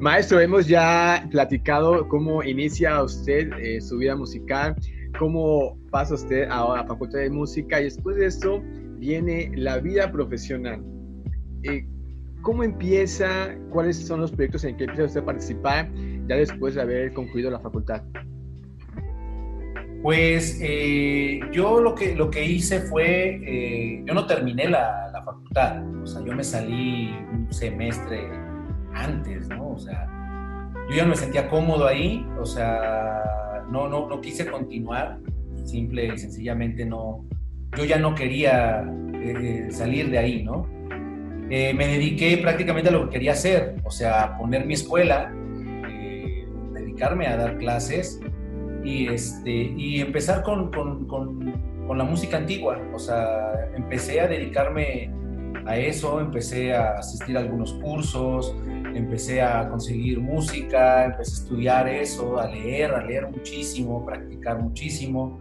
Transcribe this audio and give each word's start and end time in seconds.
Maestro, 0.00 0.38
hemos 0.38 0.68
ya 0.68 1.26
platicado 1.28 2.06
cómo 2.06 2.44
inicia 2.44 3.02
usted 3.02 3.50
eh, 3.58 3.80
su 3.80 3.98
vida 3.98 4.14
musical, 4.14 4.76
cómo 5.18 5.76
pasa 5.90 6.14
usted 6.14 6.44
a 6.48 6.76
la 6.76 6.84
Facultad 6.86 7.18
de 7.18 7.30
Música 7.30 7.80
y 7.80 7.84
después 7.84 8.16
de 8.16 8.26
esto 8.26 8.62
viene 8.98 9.50
la 9.56 9.78
vida 9.78 10.12
profesional. 10.12 10.84
Eh, 11.64 11.84
¿Cómo 12.42 12.62
empieza? 12.62 13.56
¿Cuáles 13.70 13.96
son 13.96 14.20
los 14.20 14.30
proyectos 14.30 14.62
en 14.62 14.76
que 14.76 14.84
empieza 14.84 15.06
usted 15.06 15.20
a 15.22 15.24
participar 15.24 15.90
ya 16.28 16.36
después 16.36 16.76
de 16.76 16.82
haber 16.82 17.12
concluido 17.12 17.50
la 17.50 17.58
facultad? 17.58 18.04
Pues 20.02 20.60
eh, 20.62 21.40
yo 21.50 21.80
lo 21.80 21.96
que, 21.96 22.14
lo 22.14 22.30
que 22.30 22.44
hice 22.44 22.82
fue, 22.82 23.40
eh, 23.44 24.04
yo 24.06 24.14
no 24.14 24.26
terminé 24.26 24.68
la, 24.68 25.10
la, 25.12 25.24
facultad, 25.24 25.84
o 26.00 26.06
sea, 26.06 26.24
yo 26.24 26.36
me 26.36 26.44
salí 26.44 27.12
un 27.32 27.52
semestre 27.52 28.47
antes, 29.04 29.48
¿no? 29.48 29.70
O 29.70 29.78
sea, 29.78 30.08
yo 30.88 30.96
ya 30.96 31.02
no 31.04 31.10
me 31.10 31.16
sentía 31.16 31.48
cómodo 31.48 31.86
ahí, 31.86 32.26
o 32.40 32.46
sea, 32.46 33.22
no, 33.70 33.88
no, 33.88 34.08
no 34.08 34.20
quise 34.20 34.46
continuar, 34.46 35.18
simple 35.64 36.06
y 36.14 36.18
sencillamente 36.18 36.84
no, 36.84 37.24
yo 37.76 37.84
ya 37.84 37.98
no 37.98 38.14
quería 38.14 38.84
eh, 39.14 39.68
salir 39.70 40.10
de 40.10 40.18
ahí, 40.18 40.42
¿no? 40.42 40.66
me 41.48 41.86
dediqué 41.86 42.36
prácticamente 42.36 42.90
a 42.90 42.92
lo 42.92 43.04
que 43.04 43.14
quería 43.14 43.32
hacer, 43.32 43.76
o 43.82 43.90
sea, 43.90 44.36
poner 44.36 44.66
mi 44.66 44.74
escuela, 44.74 45.32
dedicarme 46.98 47.26
a 47.26 47.36
dar 47.36 47.56
clases 47.56 48.20
y, 48.84 49.06
este, 49.08 49.50
y 49.50 50.00
empezar 50.00 50.42
con, 50.42 50.70
con, 50.70 51.06
con, 51.06 51.96
la 51.96 52.04
música 52.04 52.36
antigua. 52.36 52.78
O 52.94 52.98
sea, 52.98 53.70
empecé 53.74 54.20
a 54.20 54.28
dedicarme 54.28 55.10
a 55.64 55.76
eso, 55.78 56.20
empecé 56.20 56.74
a 56.74 56.98
asistir 56.98 57.36
a 57.36 57.40
algunos 57.40 57.72
cursos, 57.74 58.54
empecé 58.98 59.42
a 59.42 59.68
conseguir 59.68 60.20
música, 60.20 61.04
empecé 61.04 61.32
a 61.32 61.42
estudiar 61.42 61.88
eso, 61.88 62.38
a 62.38 62.48
leer, 62.48 62.92
a 62.92 63.04
leer 63.04 63.28
muchísimo, 63.28 64.04
practicar 64.04 64.60
muchísimo, 64.60 65.38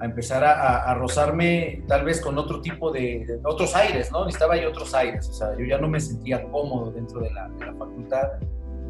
a 0.00 0.04
empezar 0.04 0.42
a, 0.44 0.90
a, 0.90 0.94
rozarme 0.94 1.82
tal 1.86 2.04
vez 2.04 2.20
con 2.20 2.36
otro 2.36 2.60
tipo 2.60 2.90
de, 2.90 3.40
otros 3.44 3.74
aires, 3.76 4.10
¿no? 4.10 4.24
Necesitaba 4.24 4.56
yo 4.56 4.68
otros 4.68 4.92
aires, 4.94 5.28
o 5.28 5.32
sea, 5.32 5.56
yo 5.56 5.64
ya 5.64 5.78
no 5.78 5.88
me 5.88 6.00
sentía 6.00 6.42
cómodo 6.50 6.90
dentro 6.90 7.20
de 7.20 7.30
la, 7.30 7.48
de 7.48 7.66
la 7.66 7.74
facultad, 7.74 8.28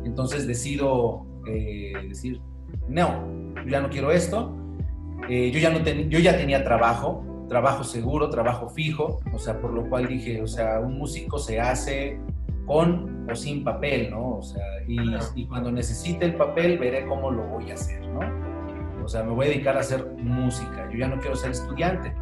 entonces 0.04 0.46
decido 0.46 1.26
eh, 1.46 1.92
decir, 2.08 2.40
no, 2.88 3.54
yo 3.64 3.68
ya 3.68 3.80
no 3.80 3.90
quiero 3.90 4.10
esto, 4.10 4.56
eh, 5.28 5.50
yo, 5.50 5.58
ya 5.58 5.70
no 5.70 5.78
yo 5.78 6.18
ya 6.18 6.36
tenía 6.36 6.64
trabajo, 6.64 7.24
trabajo 7.48 7.84
seguro, 7.84 8.30
trabajo 8.30 8.68
fijo, 8.70 9.20
o 9.32 9.38
sea, 9.38 9.60
por 9.60 9.72
lo 9.72 9.88
cual 9.88 10.06
dije, 10.06 10.42
o 10.42 10.46
sea, 10.46 10.80
un 10.80 10.98
músico 10.98 11.38
se 11.38 11.60
hace 11.60 12.18
con 12.66 13.26
o 13.30 13.34
sin 13.34 13.64
papel, 13.64 14.10
¿no? 14.10 14.36
O 14.38 14.42
sea, 14.42 14.64
y, 14.86 14.96
y, 15.34 15.46
cuando 15.46 15.72
necesite 15.72 16.26
el 16.26 16.34
papel 16.34 16.78
veré 16.78 17.06
cómo 17.06 17.30
lo 17.30 17.42
voy 17.44 17.70
a 17.70 17.74
hacer, 17.74 18.06
¿no? 18.08 18.20
O 19.04 19.08
sea, 19.08 19.22
me 19.22 19.32
voy 19.32 19.46
a 19.46 19.48
dedicar 19.50 19.76
a 19.76 19.80
hacer 19.80 20.06
música, 20.16 20.88
yo 20.90 20.98
ya 20.98 21.08
no 21.08 21.18
quiero 21.20 21.36
ser 21.36 21.50
estudiante, 21.50 22.14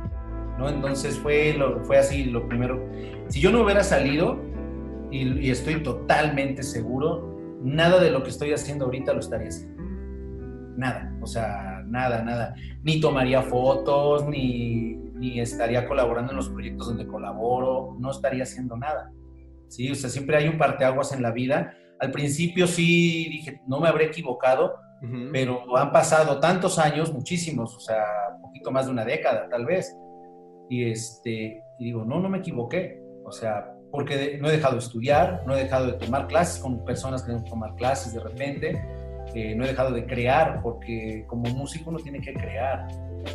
¿no? 0.59 0.69
Entonces 0.69 1.19
fue, 1.19 1.55
lo, 1.55 1.85
fue 1.85 1.99
así 1.99 2.25
lo 2.25 2.49
primero. 2.49 2.85
Si 3.29 3.41
yo 3.41 3.51
no 3.51 3.63
hubiera 3.63 3.85
salido, 3.85 4.39
y, 5.11 5.47
y 5.47 5.51
estoy 5.51 5.83
totalmente 5.83 6.63
seguro, 6.63 7.37
nada 7.63 8.01
de 8.01 8.11
lo 8.11 8.23
que 8.23 8.31
estoy 8.31 8.53
haciendo 8.53 8.87
ahorita 8.87 9.13
lo 9.13 9.21
estaría 9.21 9.49
haciendo 9.49 9.83
nada, 10.77 11.15
o 11.21 11.27
sea, 11.27 11.83
nada, 11.87 12.23
nada. 12.23 12.55
Ni 12.83 13.01
tomaría 13.01 13.43
fotos, 13.43 14.27
ni, 14.27 14.95
ni 15.15 15.41
estaría 15.41 15.87
colaborando 15.87 16.33
en 16.33 16.37
los 16.37 16.49
proyectos 16.49 16.89
donde 16.89 17.07
colaboro, 17.07 17.97
no 17.99 18.11
estaría 18.11 18.43
haciendo 18.43 18.77
nada. 18.77 19.13
Sí, 19.73 19.91
o 19.91 19.95
sea, 19.95 20.11
siempre 20.11 20.37
hay 20.37 20.49
un 20.49 20.59
parteaguas 20.59 21.13
en 21.13 21.23
la 21.23 21.31
vida. 21.31 21.75
Al 21.99 22.11
principio 22.11 22.67
sí 22.67 23.29
dije, 23.31 23.63
no 23.67 23.81
me 23.81 23.89
habré 23.89 24.07
equivocado, 24.07 24.75
pero 25.33 25.77
han 25.77 25.91
pasado 25.91 26.39
tantos 26.39 26.79
años, 26.79 27.13
muchísimos, 27.13 27.75
o 27.75 27.81
sea, 27.81 28.05
un 28.37 28.43
poquito 28.43 28.71
más 28.71 28.87
de 28.87 28.93
una 28.93 29.05
década 29.05 29.49
tal 29.49 29.65
vez. 29.67 29.97
Y, 30.69 30.91
este, 30.91 31.63
y 31.79 31.85
digo, 31.85 32.05
no, 32.05 32.21
no 32.21 32.29
me 32.29 32.39
equivoqué. 32.39 33.03
O 33.25 33.33
sea, 33.33 33.73
porque 33.91 34.39
no 34.41 34.49
he 34.49 34.53
dejado 34.53 34.75
de 34.75 34.81
estudiar, 34.81 35.43
no 35.47 35.57
he 35.57 35.65
dejado 35.65 35.87
de 35.87 35.93
tomar 35.95 36.27
clases 36.27 36.61
con 36.63 36.85
personas 36.85 37.23
que 37.23 37.33
deben 37.33 37.45
tomar 37.45 37.75
clases 37.77 38.13
de 38.13 38.21
repente 38.21 38.81
no 39.57 39.65
he 39.65 39.69
dejado 39.69 39.93
de 39.93 40.05
crear, 40.07 40.61
porque 40.63 41.25
como 41.27 41.49
músico 41.51 41.91
uno 41.91 41.99
tiene 41.99 42.21
que 42.21 42.35
crear, 42.35 42.87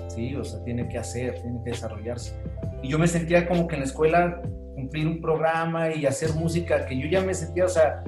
¿sí? 0.07 0.35
O 0.35 0.43
sea, 0.43 0.63
tiene 0.63 0.87
que 0.87 0.97
hacer, 0.97 1.41
tiene 1.41 1.59
que 1.63 1.71
desarrollarse. 1.71 2.39
Y 2.83 2.89
yo 2.89 2.99
me 2.99 3.07
sentía 3.07 3.47
como 3.47 3.67
que 3.67 3.75
en 3.75 3.81
la 3.81 3.87
escuela 3.87 4.41
cumplir 4.77 5.07
un 5.07 5.19
programa 5.19 5.91
y 5.91 6.05
hacer 6.05 6.35
música, 6.35 6.85
que 6.85 6.95
yo 6.95 7.07
ya 7.07 7.21
me 7.21 7.33
sentía, 7.33 7.65
o 7.65 7.67
sea, 7.67 8.03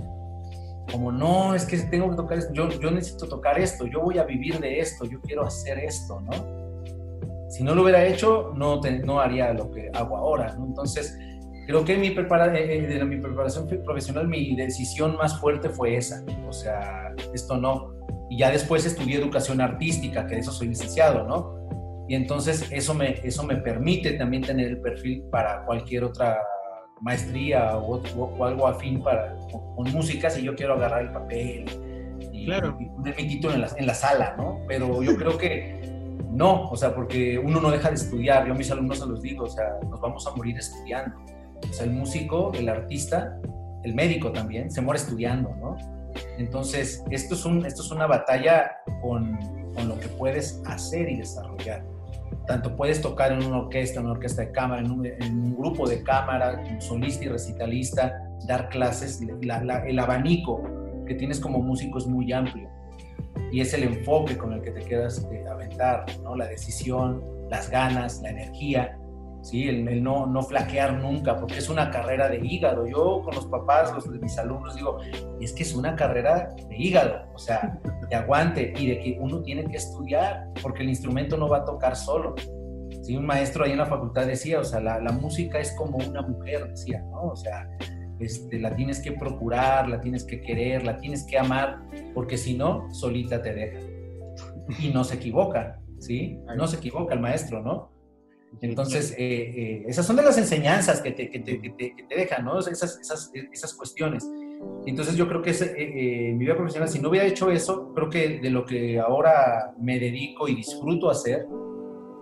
como 0.92 1.12
no, 1.12 1.56
es 1.56 1.66
que 1.66 1.78
tengo 1.78 2.12
que 2.12 2.16
tocar 2.16 2.38
esto, 2.38 2.54
yo, 2.54 2.70
yo 2.70 2.92
necesito 2.92 3.28
tocar 3.28 3.58
esto, 3.58 3.88
yo 3.88 4.02
voy 4.02 4.20
a 4.20 4.24
vivir 4.24 4.60
de 4.60 4.80
esto, 4.80 5.06
yo 5.06 5.20
quiero 5.22 5.48
hacer 5.48 5.80
esto, 5.80 6.22
¿no? 6.22 6.30
Si 7.50 7.64
no 7.64 7.74
lo 7.74 7.82
hubiera 7.82 8.06
hecho, 8.06 8.54
no, 8.56 8.80
no 9.04 9.20
haría 9.20 9.52
lo 9.52 9.72
que 9.72 9.90
hago 9.96 10.16
ahora, 10.16 10.54
¿no? 10.60 10.68
Entonces, 10.68 11.18
creo 11.66 11.84
que 11.84 11.98
mi, 11.98 12.12
prepara, 12.12 12.56
eh, 12.56 12.78
eh, 12.78 12.82
de 12.82 13.04
mi 13.04 13.18
preparación 13.18 13.68
profesional, 13.84 14.28
mi 14.28 14.56
decisión 14.56 15.18
más 15.18 15.40
fuerte 15.40 15.70
fue 15.70 15.98
esa. 15.98 16.24
O 16.48 16.54
sea, 16.54 17.16
esto 17.34 17.58
no. 17.58 17.96
Y 18.30 18.38
ya 18.38 18.52
después 18.52 18.86
estudié 18.86 19.18
educación 19.18 19.60
artística, 19.60 20.28
que 20.28 20.36
de 20.36 20.42
eso 20.42 20.52
soy 20.52 20.68
licenciado, 20.68 21.24
¿no? 21.24 22.06
Y 22.08 22.14
entonces 22.14 22.68
eso 22.70 22.94
me, 22.94 23.20
eso 23.24 23.44
me 23.44 23.56
permite 23.56 24.12
también 24.14 24.44
tener 24.44 24.68
el 24.68 24.82
perfil 24.82 25.24
para 25.32 25.66
cualquier 25.66 26.04
otra 26.04 26.38
maestría 27.02 27.78
o, 27.78 28.02
algo 28.44 28.68
afín 28.68 29.02
para, 29.02 29.36
con, 29.76 29.92
música 29.92 30.30
si 30.30 30.44
yo 30.44 30.56
quiero 30.56 30.74
agarrar 30.74 31.02
el 31.02 31.12
papel 31.12 31.66
y, 32.32 32.46
claro. 32.46 32.78
poner 32.78 33.16
mi 33.16 33.28
título 33.28 33.54
en 33.54 33.62
la, 33.62 33.70
en 33.78 33.88
la 33.88 33.94
sala, 33.94 34.36
¿no? 34.38 34.60
Pero 34.68 35.02
yo 35.02 35.16
creo 35.16 35.38
que 35.38 35.80
no, 36.30 36.70
o 36.70 36.78
sea, 36.78 36.94
porque 36.94 37.40
uno 37.40 37.60
no 37.60 37.72
deja 37.72 37.90
de 37.90 37.96
estudiar. 37.96 38.46
Yo 38.46 38.54
a 38.54 38.58
mis 38.58 38.70
alumnos 38.72 39.00
se 39.00 39.06
los 39.06 39.22
digo, 39.22 39.46
o 39.46 39.50
sea, 39.50 39.80
nos 39.90 40.00
vamos 40.00 40.26
a 40.28 40.32
morir 40.36 40.58
estudiando. 40.58 41.18
O 41.70 41.74
sea, 41.74 41.86
el 41.86 41.92
músico, 41.92 42.52
el 42.54 42.70
artista, 42.70 43.40
el 43.84 43.96
médico 43.96 44.32
también, 44.32 44.70
se 44.72 44.82
muere 44.82 45.02
estudiando, 45.02 45.56
¿no? 45.56 45.76
Entonces, 46.38 47.04
esto 47.12 47.36
es, 47.36 47.46
un, 47.46 47.66
esto 47.66 47.82
es 47.82 47.92
una 47.92 48.08
batalla 48.08 48.72
con, 49.02 49.38
con 49.74 49.90
lo 49.90 50.00
que 50.00 50.08
puedes 50.08 50.62
hacer 50.66 51.10
y 51.10 51.18
desarrollar. 51.18 51.84
Tanto 52.50 52.76
puedes 52.76 53.00
tocar 53.00 53.32
en 53.32 53.44
una 53.44 53.60
orquesta, 53.60 54.00
en 54.00 54.08
una 54.08 54.14
orquesta 54.14 54.42
de 54.42 54.52
cámara, 54.52 54.82
en 54.82 54.90
un, 54.90 55.06
en 55.06 55.40
un 55.40 55.56
grupo 55.56 55.88
de 55.88 56.02
cámara, 56.02 56.60
como 56.64 56.82
solista 56.82 57.26
y 57.26 57.28
recitalista, 57.28 58.24
dar 58.48 58.70
clases. 58.70 59.22
el 59.22 60.00
abanico 60.00 60.64
que 61.06 61.14
tienes 61.14 61.40
como 61.40 61.60
músico 61.60 62.00
es 62.00 62.08
muy 62.08 62.34
amplio 62.34 62.68
y 63.52 63.62
es 63.62 63.72
el 63.76 63.84
enfoque 63.84 64.36
con 64.36 64.52
el 64.52 64.64
que 64.64 64.72
te 64.72 64.82
quedas 64.82 65.30
de 65.30 65.48
aventar, 65.48 66.06
¿no? 66.24 66.36
La 66.36 66.48
decisión, 66.48 67.24
las 67.52 67.70
ganas, 67.70 68.20
la 68.24 68.32
energía 68.32 68.98
¿sí? 69.42 69.68
El, 69.68 70.04
no, 70.04 70.26
no 70.26 70.44
flaquear 70.44 71.00
nunca, 71.00 71.40
porque 71.40 71.58
es 71.58 71.70
una 71.70 71.90
carrera 71.92 72.30
de 72.30 72.38
hígado. 72.38 72.88
Yo 72.88 73.22
con 73.24 73.36
los 73.36 73.46
papás, 73.48 73.94
los 73.94 74.12
de 74.12 74.20
mis 74.20 74.38
alumnos, 74.38 74.76
digo, 74.76 75.00
es 75.40 75.54
que 75.54 75.64
es 75.64 75.74
una 75.74 75.96
carrera 75.96 76.50
de 76.56 76.78
hígado, 76.78 77.26
o 77.34 77.38
sea, 77.38 77.80
de 78.10 78.16
aguante 78.16 78.74
y 78.78 78.88
de 78.88 79.00
que 79.00 79.18
uno 79.20 79.42
tiene 79.42 79.66
que 79.66 79.78
estudiar, 79.78 80.50
porque 80.62 80.84
el 80.84 80.90
instrumento 80.90 81.38
no 81.38 81.48
va 81.48 81.60
a 81.60 81.66
tocar 81.66 81.96
solo. 81.96 82.36
¿sí? 83.02 83.16
Un 83.16 83.26
maestro 83.26 83.64
ahí 83.64 83.72
en 83.72 83.78
la 83.78 83.86
facultad 83.86 84.26
decía, 84.26 84.60
o 84.60 84.64
sea, 84.64 84.80
la, 84.80 85.00
la 85.00 85.12
música 85.12 85.60
es 85.60 85.74
como 85.74 85.98
una 85.98 86.22
mujer, 86.22 86.70
decía, 86.70 87.02
¿no? 87.12 87.24
O 87.24 87.36
sea, 87.36 87.70
este, 88.20 88.60
la 88.60 88.76
tienes 88.76 89.00
que 89.00 89.14
procurar, 89.14 89.88
la 89.88 90.02
tienes 90.02 90.26
que 90.26 90.42
querer, 90.42 90.84
la 90.84 90.98
tienes 90.98 91.24
que 91.24 91.38
amar, 91.38 91.80
porque 92.14 92.38
si 92.38 92.58
no, 92.58 92.94
solita 92.94 93.42
te 93.42 93.54
deja. 93.54 93.80
Y 94.80 94.90
no 94.90 95.04
se 95.04 95.16
equivoca, 95.16 95.80
¿sí? 96.00 96.40
No 96.56 96.68
se 96.68 96.78
equivoca 96.78 97.14
el 97.14 97.22
maestro, 97.22 97.62
¿no? 97.64 97.92
Entonces, 98.62 99.12
eh, 99.18 99.18
eh, 99.20 99.84
esas 99.88 100.06
son 100.06 100.16
de 100.16 100.24
las 100.24 100.38
enseñanzas 100.38 101.02
que 101.02 101.12
te, 101.12 101.30
que 101.30 101.40
te, 101.40 101.62
que 101.62 101.70
te, 101.70 102.16
dejan, 102.16 102.46
¿no? 102.46 102.60
Esas, 102.60 103.00
esas, 103.00 103.32
esas, 103.34 103.74
cuestiones. 103.74 104.30
Entonces, 104.86 105.16
yo 105.16 105.28
creo 105.28 105.42
que 105.42 105.52
es, 105.52 105.62
eh, 105.62 106.34
mi 106.36 106.46
vida 106.46 106.56
profesional, 106.56 106.90
si 106.90 107.00
no 107.00 107.10
hubiera 107.10 107.26
hecho 107.26 107.52
eso, 107.52 107.94
creo 107.94 108.10
que 108.10 108.40
de 108.40 108.50
lo 108.50 108.66
que 108.66 109.00
ahora 109.00 109.74
me 109.80 110.00
dedico 110.00 110.48
y 110.48 110.56
disfruto 110.56 111.10
hacer, 111.10 111.46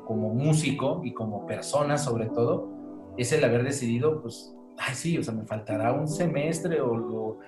como 0.05 0.33
músico 0.33 1.01
y 1.03 1.13
como 1.13 1.45
persona 1.45 1.97
sobre 1.97 2.27
todo, 2.27 2.69
es 3.17 3.31
el 3.33 3.43
haber 3.43 3.63
decidido, 3.63 4.21
pues, 4.21 4.53
ay, 4.77 4.93
sí, 4.93 5.17
o 5.17 5.23
sea, 5.23 5.33
me 5.33 5.45
faltará 5.45 5.91
un 5.93 6.07
semestre 6.07 6.81
o, 6.81 6.91
o, 6.91 7.39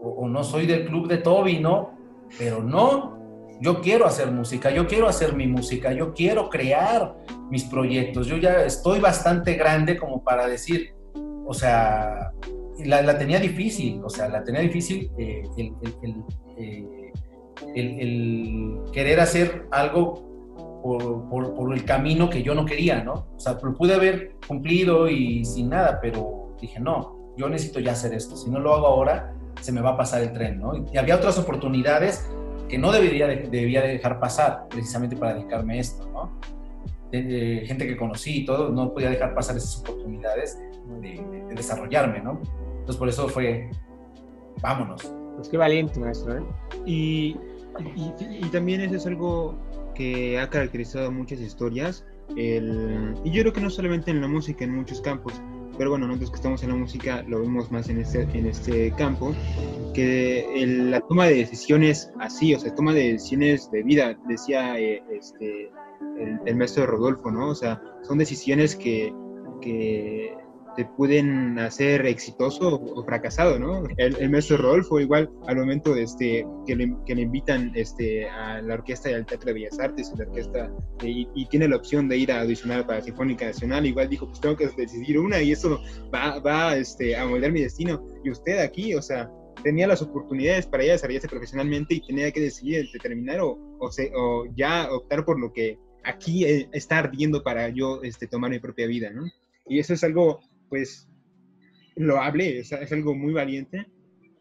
o 0.00 0.28
no 0.28 0.42
soy 0.42 0.66
del 0.66 0.86
club 0.86 1.06
de 1.06 1.18
Toby, 1.18 1.60
¿no? 1.60 1.92
Pero 2.38 2.62
no, 2.62 3.19
yo 3.60 3.80
quiero 3.82 4.06
hacer 4.06 4.30
música, 4.30 4.70
yo 4.70 4.86
quiero 4.86 5.06
hacer 5.06 5.34
mi 5.34 5.46
música, 5.46 5.92
yo 5.92 6.14
quiero 6.14 6.48
crear 6.48 7.14
mis 7.50 7.64
proyectos. 7.64 8.26
Yo 8.26 8.38
ya 8.38 8.64
estoy 8.64 9.00
bastante 9.00 9.54
grande 9.54 9.98
como 9.98 10.24
para 10.24 10.46
decir, 10.46 10.94
o 11.46 11.52
sea, 11.52 12.32
la, 12.84 13.18
tenía 13.18 13.38
difícil, 13.38 14.00
o 14.02 14.08
sea, 14.08 14.28
la 14.28 14.42
tenía 14.42 14.62
difícil 14.62 15.10
eh, 15.18 15.42
eh, 16.56 17.12
el, 17.74 18.80
querer 18.92 19.20
hacer 19.20 19.66
algo 19.70 20.26
por, 20.82 21.74
el 21.74 21.84
camino 21.84 22.30
que 22.30 22.42
yo 22.42 22.54
no 22.54 22.64
quería, 22.64 23.04
¿no? 23.04 23.26
O 23.36 23.38
sea, 23.38 23.58
lo 23.62 23.74
pude 23.74 23.94
haber 23.94 24.36
cumplido 24.46 25.08
y 25.08 25.44
sin 25.44 25.68
nada, 25.68 25.98
pero 26.00 26.56
dije, 26.58 26.80
no, 26.80 27.34
yo 27.36 27.50
necesito 27.50 27.80
ya 27.80 27.92
hacer 27.92 28.14
esto. 28.14 28.36
Si 28.36 28.50
no 28.50 28.58
lo 28.58 28.74
hago 28.74 28.86
ahora, 28.86 29.34
se 29.60 29.70
me 29.70 29.82
va 29.82 29.90
a 29.90 29.96
pasar 29.98 30.22
el 30.22 30.32
tren, 30.32 30.58
¿no? 30.58 30.72
Y 30.90 30.96
había 30.96 31.16
otras 31.16 31.38
oportunidades 31.38 32.26
que 32.70 32.78
no 32.78 32.92
debería 32.92 33.26
debía 33.26 33.82
dejar 33.82 34.20
pasar 34.20 34.68
precisamente 34.70 35.16
para 35.16 35.34
dedicarme 35.34 35.74
a 35.74 35.80
esto, 35.80 36.08
¿no? 36.10 36.38
gente 37.12 37.88
que 37.88 37.96
conocí 37.96 38.42
y 38.42 38.44
todo, 38.44 38.70
no 38.70 38.92
podía 38.92 39.10
dejar 39.10 39.34
pasar 39.34 39.56
esas 39.56 39.80
oportunidades 39.80 40.60
de, 41.00 41.20
desarrollarme, 41.56 42.20
¿no? 42.20 42.40
Entonces 42.70 42.96
por 42.96 43.08
eso 43.08 43.28
fue, 43.28 43.68
vámonos. 44.62 45.12
Pues 45.34 45.48
qué 45.48 45.56
valiente, 45.56 45.98
maestro, 45.98 46.38
¿eh? 46.38 46.42
Y, 46.86 47.36
y, 47.96 48.12
y 48.20 48.48
también 48.52 48.80
eso 48.82 48.94
es 48.94 49.06
algo 49.06 49.58
que 49.96 50.38
ha 50.38 50.48
caracterizado 50.48 51.10
muchas 51.10 51.40
historias, 51.40 52.06
el, 52.36 53.14
y 53.24 53.32
yo 53.32 53.42
creo 53.42 53.52
que 53.52 53.60
no 53.60 53.70
solamente 53.70 54.12
en 54.12 54.20
la 54.20 54.28
música, 54.28 54.64
en 54.64 54.76
muchos 54.76 55.00
campos, 55.00 55.42
pero 55.78 55.90
bueno, 55.90 56.06
nosotros 56.06 56.30
que 56.30 56.36
estamos 56.36 56.62
en 56.62 56.70
la 56.70 56.74
música 56.76 57.22
lo 57.26 57.40
vemos 57.40 57.70
más 57.70 57.88
en 57.88 58.00
este, 58.00 58.22
en 58.34 58.46
este 58.46 58.92
campo, 58.92 59.34
que 59.94 60.64
la 60.66 61.00
toma 61.00 61.26
de 61.26 61.36
decisiones 61.36 62.10
así, 62.18 62.54
o 62.54 62.58
sea, 62.58 62.74
toma 62.74 62.92
de 62.92 63.12
decisiones 63.12 63.70
de 63.70 63.82
vida, 63.82 64.18
decía 64.28 64.78
eh, 64.78 65.02
este, 65.10 65.70
el, 66.18 66.40
el, 66.44 66.56
maestro 66.56 66.86
Rodolfo, 66.86 67.30
¿no? 67.30 67.48
O 67.48 67.54
sea, 67.54 67.82
son 68.02 68.18
decisiones 68.18 68.76
que, 68.76 69.12
que 69.60 70.34
te 70.80 70.86
pueden 70.96 71.58
hacer 71.58 72.06
exitoso 72.06 72.76
o 72.76 73.04
fracasado, 73.04 73.58
¿no? 73.58 73.82
El, 73.98 74.16
el, 74.16 74.30
maestro 74.30 74.56
Rodolfo 74.56 74.98
igual 74.98 75.28
al 75.46 75.56
momento 75.56 75.94
de 75.94 76.04
este, 76.04 76.46
que, 76.66 76.74
le, 76.74 76.96
que 77.04 77.14
le 77.14 77.20
invitan 77.20 77.70
este, 77.74 78.26
a 78.30 78.62
la 78.62 78.74
orquesta 78.74 79.10
y 79.10 79.12
al 79.12 79.26
Teatro 79.26 79.48
de 79.48 79.52
Bellas 79.52 79.78
Artes, 79.78 80.10
la 80.16 80.24
orquesta, 80.24 80.72
y, 81.04 81.28
y, 81.34 81.44
tiene 81.50 81.68
la 81.68 81.76
opción 81.76 82.08
de 82.08 82.16
ir 82.16 82.32
a 82.32 82.40
audicionar 82.40 82.86
para 82.86 83.02
Sinfónica 83.02 83.44
Nacional, 83.44 83.84
igual 83.84 84.08
dijo, 84.08 84.26
pues 84.26 84.40
tengo 84.40 84.56
que 84.56 84.68
decidir 84.68 85.18
una 85.18 85.42
y 85.42 85.52
eso 85.52 85.82
va, 86.14 86.38
va 86.38 86.74
este, 86.76 87.14
a 87.14 87.26
moldear 87.26 87.52
mi 87.52 87.60
destino. 87.60 88.02
Y 88.24 88.30
usted 88.30 88.58
aquí, 88.60 88.94
o 88.94 89.02
sea, 89.02 89.30
tenía 89.62 89.86
las 89.86 90.00
oportunidades 90.00 90.66
para 90.66 90.82
ya 90.82 90.92
desarrollarse 90.92 91.28
profesionalmente 91.28 91.92
y 91.92 92.00
tenía 92.00 92.30
que 92.30 92.40
decidir 92.40 92.88
determinar 92.90 93.40
o, 93.40 93.58
o, 93.80 93.92
se, 93.92 94.10
o 94.16 94.46
ya 94.56 94.90
optar 94.90 95.26
por 95.26 95.38
lo 95.38 95.52
que 95.52 95.78
aquí 96.04 96.46
eh, 96.46 96.70
está 96.72 97.00
ardiendo 97.00 97.42
para 97.42 97.68
yo 97.68 98.00
este, 98.02 98.26
tomar 98.26 98.50
mi 98.50 98.60
propia 98.60 98.86
vida, 98.86 99.10
¿no? 99.10 99.24
Y 99.66 99.78
eso 99.78 99.94
es 99.94 100.02
algo 100.02 100.40
pues 100.70 101.06
loable, 101.96 102.60
es, 102.60 102.72
es 102.72 102.92
algo 102.92 103.14
muy 103.14 103.34
valiente, 103.34 103.86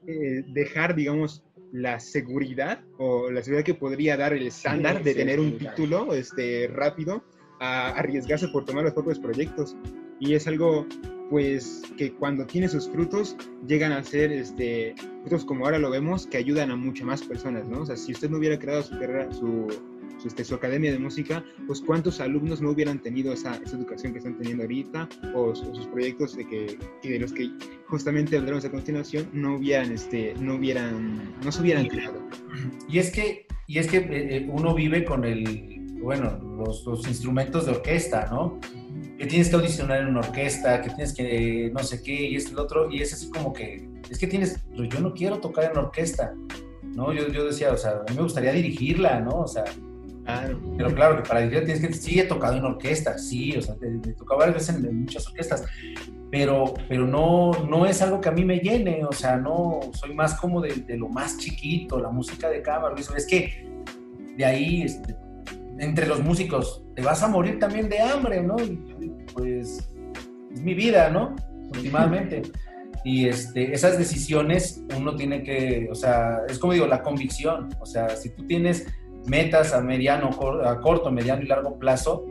eh, 0.07 0.43
dejar, 0.53 0.95
digamos, 0.95 1.43
la 1.71 1.99
seguridad 1.99 2.81
o 2.97 3.29
la 3.29 3.43
seguridad 3.43 3.65
que 3.65 3.73
podría 3.73 4.17
dar 4.17 4.33
el 4.33 4.47
estándar 4.47 5.03
de 5.03 5.13
tener 5.13 5.39
un 5.39 5.57
título 5.57 6.13
este, 6.13 6.67
rápido 6.67 7.23
a 7.59 7.89
arriesgarse 7.89 8.47
por 8.47 8.65
tomar 8.65 8.85
los 8.85 8.93
propios 8.93 9.19
proyectos. 9.19 9.75
Y 10.19 10.33
es 10.33 10.47
algo, 10.47 10.85
pues, 11.29 11.83
que 11.97 12.13
cuando 12.13 12.45
tiene 12.45 12.67
sus 12.67 12.89
frutos, 12.89 13.37
llegan 13.67 13.91
a 13.91 14.03
ser 14.03 14.31
este, 14.31 14.95
frutos 15.21 15.45
como 15.45 15.65
ahora 15.65 15.79
lo 15.79 15.89
vemos, 15.89 16.27
que 16.27 16.37
ayudan 16.37 16.71
a 16.71 16.75
muchas 16.75 17.05
más 17.05 17.23
personas, 17.23 17.67
¿no? 17.67 17.81
O 17.81 17.85
sea, 17.85 17.95
si 17.95 18.13
usted 18.13 18.29
no 18.29 18.37
hubiera 18.37 18.57
creado 18.57 18.83
su, 18.83 18.97
carrera, 18.97 19.31
su, 19.31 19.67
este, 20.25 20.43
su, 20.43 20.55
academia 20.55 20.91
de 20.91 20.99
música, 20.99 21.43
pues 21.67 21.81
cuántos 21.81 22.19
alumnos 22.19 22.61
no 22.61 22.71
hubieran 22.71 22.99
tenido 22.99 23.33
esa, 23.33 23.55
esa 23.57 23.75
educación 23.77 24.13
que 24.13 24.19
están 24.19 24.37
teniendo 24.37 24.63
ahorita 24.63 25.07
o, 25.33 25.55
sus 25.55 25.87
proyectos 25.87 26.35
de, 26.35 26.47
que, 26.47 26.77
de 27.03 27.19
los 27.19 27.33
que 27.33 27.49
justamente 27.87 28.37
hablaremos 28.37 28.65
a 28.65 28.71
continuación 28.71 29.29
no 29.33 29.55
hubieran, 29.55 29.91
este, 29.91 30.33
no 30.39 30.55
hubieran, 30.55 31.35
no 31.43 31.51
se 31.51 31.61
hubieran 31.61 31.87
creado. 31.87 32.19
Y 32.87 32.99
es 32.99 33.11
que, 33.11 33.47
y 33.67 33.77
es 33.77 33.87
que 33.87 33.97
eh, 33.97 34.47
uno 34.51 34.73
vive 34.73 35.05
con 35.05 35.23
el, 35.23 35.79
bueno, 36.01 36.37
los, 36.85 37.07
instrumentos 37.07 37.65
de 37.65 37.71
orquesta, 37.71 38.27
¿no? 38.31 38.59
Que 39.17 39.25
tienes 39.25 39.49
que 39.49 39.55
audicionar 39.55 40.01
en 40.01 40.07
una 40.07 40.19
orquesta, 40.19 40.81
que 40.81 40.89
tienes 40.89 41.13
que 41.13 41.71
no 41.73 41.83
sé 41.83 42.01
qué, 42.01 42.29
y 42.29 42.35
es 42.35 42.51
el 42.51 42.59
otro, 42.59 42.89
y 42.89 43.01
es 43.01 43.13
así 43.13 43.29
como 43.29 43.53
que, 43.53 43.87
es 44.09 44.17
que 44.17 44.27
tienes, 44.27 44.63
yo 44.73 44.99
no 44.99 45.13
quiero 45.13 45.39
tocar 45.39 45.71
en 45.71 45.77
orquesta, 45.77 46.33
¿no? 46.83 47.13
Yo, 47.13 47.27
yo 47.27 47.45
decía, 47.45 47.71
o 47.71 47.77
sea, 47.77 47.91
a 47.91 48.09
mí 48.09 48.15
me 48.15 48.23
gustaría 48.23 48.51
dirigirla, 48.53 49.19
¿no? 49.19 49.41
O 49.41 49.47
sea, 49.47 49.65
Claro. 50.29 50.59
Pero 50.77 50.95
claro, 50.95 51.15
que 51.17 51.27
para 51.27 51.41
dirigir 51.41 51.65
tienes 51.65 51.85
que, 51.85 51.93
sí 51.93 52.19
he 52.19 52.25
tocado 52.25 52.57
en 52.57 52.65
orquesta, 52.65 53.17
sí, 53.17 53.55
o 53.57 53.61
sea, 53.61 53.75
me 53.81 54.13
tocaba 54.13 54.41
varias 54.41 54.67
veces 54.67 54.75
en, 54.75 54.85
en, 54.85 55.01
muchas 55.01 55.27
orquestas, 55.27 55.65
pero, 56.31 56.73
pero 56.87 57.07
no, 57.07 57.51
no 57.67 57.85
es 57.85 58.01
algo 58.01 58.21
que 58.21 58.29
a 58.29 58.31
mí 58.31 58.45
me 58.45 58.59
llene, 58.59 59.03
o 59.03 59.11
sea, 59.11 59.37
no, 59.37 59.79
soy 59.93 60.13
más 60.13 60.35
como 60.35 60.61
de, 60.61 60.73
de 60.75 60.97
lo 60.97 61.09
más 61.09 61.37
chiquito, 61.37 61.99
la 61.99 62.09
música 62.09 62.49
de 62.49 62.61
cámara, 62.61 62.95
es 62.97 63.25
que 63.25 63.67
de 64.37 64.45
ahí, 64.45 64.83
este, 64.83 65.15
entre 65.79 66.05
los 66.07 66.21
músicos, 66.21 66.83
te 66.95 67.01
vas 67.01 67.23
a 67.23 67.27
morir 67.27 67.59
también 67.59 67.89
de 67.89 67.99
hambre, 67.99 68.41
¿no? 68.41 68.57
Y, 68.59 68.79
pues 69.33 69.89
es 70.53 70.61
mi 70.61 70.73
vida, 70.73 71.09
¿no? 71.09 71.35
Últimamente. 71.73 72.41
Y 73.05 73.29
este, 73.29 73.73
esas 73.73 73.97
decisiones 73.97 74.83
uno 74.97 75.15
tiene 75.15 75.41
que, 75.41 75.87
o 75.89 75.95
sea, 75.95 76.39
es 76.49 76.59
como 76.59 76.73
digo, 76.73 76.85
la 76.85 77.01
convicción, 77.01 77.69
o 77.79 77.85
sea, 77.85 78.09
si 78.09 78.35
tú 78.35 78.45
tienes 78.45 78.87
metas 79.29 79.73
a 79.73 79.81
mediano, 79.81 80.29
a 80.65 80.79
corto, 80.81 81.11
mediano 81.11 81.41
y 81.43 81.47
largo 81.47 81.77
plazo 81.77 82.25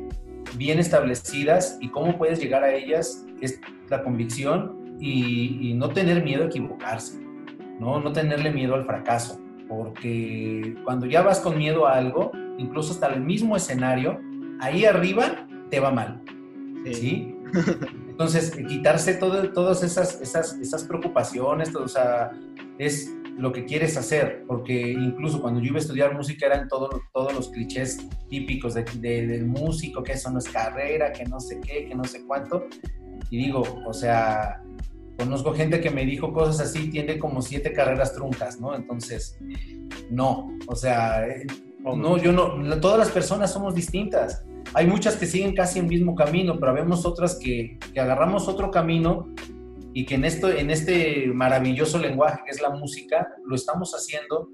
bien 0.56 0.78
establecidas 0.78 1.78
y 1.80 1.88
cómo 1.90 2.16
puedes 2.18 2.40
llegar 2.40 2.64
a 2.64 2.74
ellas 2.74 3.24
es 3.40 3.60
la 3.88 4.02
convicción 4.02 4.96
y, 5.00 5.70
y, 5.70 5.74
no 5.74 5.90
tener 5.90 6.24
miedo 6.24 6.44
a 6.44 6.46
equivocarse, 6.46 7.20
¿no? 7.78 8.00
no 8.00 8.12
tenerle 8.12 8.50
miedo 8.50 8.74
al 8.74 8.84
fracaso, 8.84 9.40
porque 9.68 10.74
cuando 10.84 11.06
ya 11.06 11.22
vas 11.22 11.40
con 11.40 11.56
miedo 11.56 11.86
a 11.86 11.96
algo, 11.96 12.32
incluso 12.56 12.92
hasta 12.92 13.06
el 13.08 13.20
mismo 13.20 13.56
escenario, 13.56 14.18
ahí 14.60 14.84
arriba 14.84 15.46
te 15.70 15.78
va 15.78 15.92
mal, 15.92 16.20
¿sí? 16.86 16.94
¿sí? 16.94 17.34
Entonces, 18.08 18.50
quitarse 18.66 19.14
todo, 19.14 19.52
todas 19.52 19.84
esas, 19.84 20.20
esas, 20.20 20.54
esas 20.54 20.82
preocupaciones, 20.84 21.72
todo, 21.72 21.84
o 21.84 21.88
sea, 21.88 22.32
es 22.78 23.14
lo 23.38 23.52
que 23.52 23.64
quieres 23.64 23.96
hacer, 23.96 24.44
porque 24.46 24.90
incluso 24.90 25.40
cuando 25.40 25.60
yo 25.60 25.68
iba 25.68 25.76
a 25.76 25.80
estudiar 25.80 26.14
música 26.14 26.46
eran 26.46 26.66
todos 26.68 26.90
todos 27.12 27.32
los 27.32 27.48
clichés 27.50 27.98
típicos 28.28 28.74
de, 28.74 28.84
de, 28.96 29.26
del 29.26 29.46
músico, 29.46 30.02
que 30.02 30.12
eso 30.12 30.30
no 30.30 30.40
es 30.40 30.48
carrera, 30.48 31.12
que 31.12 31.24
no 31.24 31.38
sé 31.38 31.60
qué, 31.60 31.86
que 31.86 31.94
no 31.94 32.04
sé 32.04 32.26
cuánto. 32.26 32.66
Y 33.30 33.38
digo, 33.38 33.62
o 33.86 33.92
sea, 33.92 34.60
conozco 35.16 35.54
gente 35.54 35.80
que 35.80 35.90
me 35.90 36.04
dijo 36.04 36.32
cosas 36.32 36.60
así, 36.60 36.90
tiene 36.90 37.18
como 37.18 37.40
siete 37.40 37.72
carreras 37.72 38.12
truncas, 38.12 38.60
¿no? 38.60 38.74
Entonces, 38.74 39.38
no, 40.10 40.56
o 40.66 40.74
sea, 40.74 41.24
no, 41.80 42.18
yo 42.18 42.32
no, 42.32 42.80
todas 42.80 42.98
las 42.98 43.10
personas 43.10 43.52
somos 43.52 43.74
distintas. 43.74 44.44
Hay 44.74 44.86
muchas 44.86 45.16
que 45.16 45.26
siguen 45.26 45.54
casi 45.54 45.78
el 45.78 45.86
mismo 45.86 46.14
camino, 46.14 46.58
pero 46.58 46.74
vemos 46.74 47.06
otras 47.06 47.36
que, 47.36 47.78
que 47.94 48.00
agarramos 48.00 48.48
otro 48.48 48.70
camino 48.70 49.32
y 49.94 50.04
que 50.04 50.14
en, 50.14 50.24
esto, 50.24 50.50
en 50.50 50.70
este 50.70 51.26
maravilloso 51.28 51.98
lenguaje 51.98 52.40
que 52.44 52.50
es 52.50 52.60
la 52.60 52.70
música, 52.70 53.34
lo 53.44 53.54
estamos 53.54 53.92
haciendo 53.92 54.48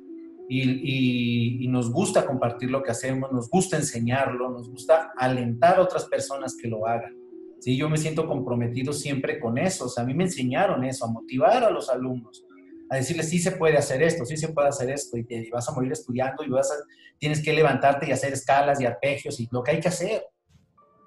y, 0.48 0.62
y, 0.62 1.64
y, 1.64 1.68
nos 1.68 1.90
gusta 1.90 2.26
compartir 2.26 2.70
lo 2.70 2.82
que 2.82 2.90
hacemos, 2.90 3.32
nos 3.32 3.48
gusta 3.48 3.76
enseñarlo, 3.76 4.50
nos 4.50 4.70
gusta 4.70 5.12
alentar 5.16 5.78
a 5.78 5.82
otras 5.82 6.04
personas 6.04 6.56
que 6.60 6.68
lo 6.68 6.86
hagan. 6.86 7.16
¿sí? 7.60 7.76
Yo 7.76 7.88
me 7.88 7.96
siento 7.96 8.26
comprometido 8.26 8.92
siempre 8.92 9.40
con 9.40 9.56
eso, 9.56 9.86
o 9.86 9.88
sea, 9.88 10.04
a 10.04 10.06
mí 10.06 10.12
me 10.12 10.24
enseñaron 10.24 10.84
eso, 10.84 11.06
a 11.06 11.10
motivar 11.10 11.64
a 11.64 11.70
los 11.70 11.88
alumnos, 11.88 12.44
a 12.90 12.96
decirles, 12.96 13.30
sí 13.30 13.38
se 13.38 13.52
puede 13.52 13.78
hacer 13.78 14.02
esto, 14.02 14.26
sí 14.26 14.36
se 14.36 14.48
puede 14.48 14.68
hacer 14.68 14.90
esto, 14.90 15.16
y, 15.16 15.24
te, 15.24 15.48
vas 15.50 15.66
a 15.68 15.72
morir 15.72 15.92
estudiando 15.92 16.44
y 16.44 16.50
vas 16.50 16.70
a, 16.70 16.74
tienes 17.18 17.42
que 17.42 17.54
levantarte 17.54 18.06
y 18.06 18.12
hacer 18.12 18.34
escalas 18.34 18.80
y 18.80 18.86
arpegios 18.86 19.40
y 19.40 19.48
lo 19.50 19.62
que 19.62 19.72
hay 19.72 19.80
que 19.80 19.88
hacer. 19.88 20.26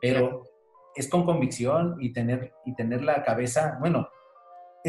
Pero 0.01 0.47
es 0.95 1.07
con 1.07 1.25
convicción 1.25 1.97
y 1.99 2.11
tener, 2.11 2.53
y 2.65 2.75
tener 2.75 3.03
la 3.03 3.23
cabeza, 3.23 3.77
bueno, 3.79 4.09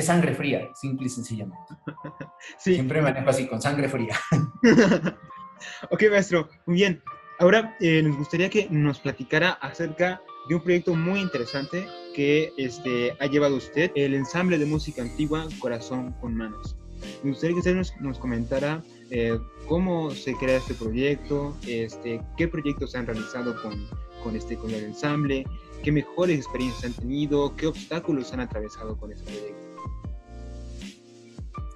es 0.00 0.06
sangre 0.06 0.34
fría, 0.34 0.70
simple 0.74 1.06
y 1.06 1.10
sencillamente. 1.10 1.74
Sí. 2.56 2.74
Siempre 2.74 3.02
manejo 3.02 3.28
así, 3.28 3.46
con 3.46 3.60
sangre 3.60 3.88
fría. 3.88 4.16
ok, 5.90 6.04
maestro, 6.10 6.48
muy 6.66 6.76
bien. 6.76 7.02
Ahora 7.38 7.76
eh, 7.80 8.02
nos 8.02 8.16
gustaría 8.16 8.50
que 8.50 8.68
nos 8.70 8.98
platicara 8.98 9.50
acerca 9.52 10.20
de 10.48 10.54
un 10.54 10.62
proyecto 10.62 10.94
muy 10.94 11.20
interesante 11.20 11.86
que 12.14 12.52
este, 12.56 13.16
ha 13.20 13.26
llevado 13.26 13.56
usted, 13.56 13.92
el 13.94 14.14
ensamble 14.14 14.58
de 14.58 14.66
música 14.66 15.02
antigua 15.02 15.46
Corazón 15.60 16.12
con 16.20 16.34
Manos. 16.34 16.76
Me 17.22 17.30
gustaría 17.30 17.54
que 17.54 17.60
usted 17.60 17.76
nos, 17.76 17.94
nos 18.00 18.18
comentara 18.18 18.82
eh, 19.10 19.38
cómo 19.66 20.10
se 20.10 20.34
crea 20.34 20.56
este 20.56 20.74
proyecto, 20.74 21.56
este, 21.66 22.20
qué 22.36 22.48
proyectos 22.48 22.92
se 22.92 22.98
han 22.98 23.06
realizado 23.06 23.60
con, 23.62 23.88
con, 24.24 24.34
este, 24.34 24.56
con 24.56 24.72
el 24.72 24.82
ensamble, 24.82 25.46
qué 25.84 25.92
mejores 25.92 26.38
experiencias 26.38 26.84
han 26.84 26.92
tenido, 26.94 27.54
qué 27.54 27.68
obstáculos 27.68 28.32
han 28.32 28.40
atravesado 28.40 28.96
con 28.96 29.12
este 29.12 29.30
proyecto. 29.30 29.67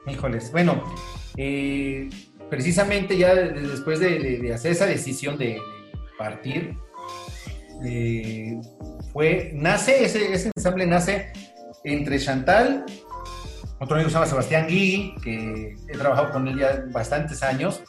Híjoles, 0.07 0.51
bueno, 0.51 0.83
eh, 1.37 2.09
precisamente 2.51 3.17
ya 3.17 3.35
después 3.35 4.01
de, 4.01 4.53
hacer 4.53 4.73
esa 4.73 4.87
decisión 4.87 5.39
de, 5.39 5.61
partir, 6.19 6.77
eh, 7.85 8.61
fue, 9.13 9.51
nace, 9.55 10.05
ese, 10.05 10.33
ese, 10.33 10.51
ensamble 10.55 10.87
nace 10.87 11.33
entre 11.85 12.19
Chantal, 12.19 12.85
otro 13.81 13.97
amigo 13.97 14.11
se 14.11 14.15
llama 14.15 14.27
Sebastián 14.27 14.67
Gui, 14.69 15.15
que 15.23 15.77
he 15.89 15.99
trabajado 15.99 16.31
con 16.31 16.47
él 16.47 16.59
ya 16.59 16.85
bastantes 16.93 17.43
años, 17.43 17.83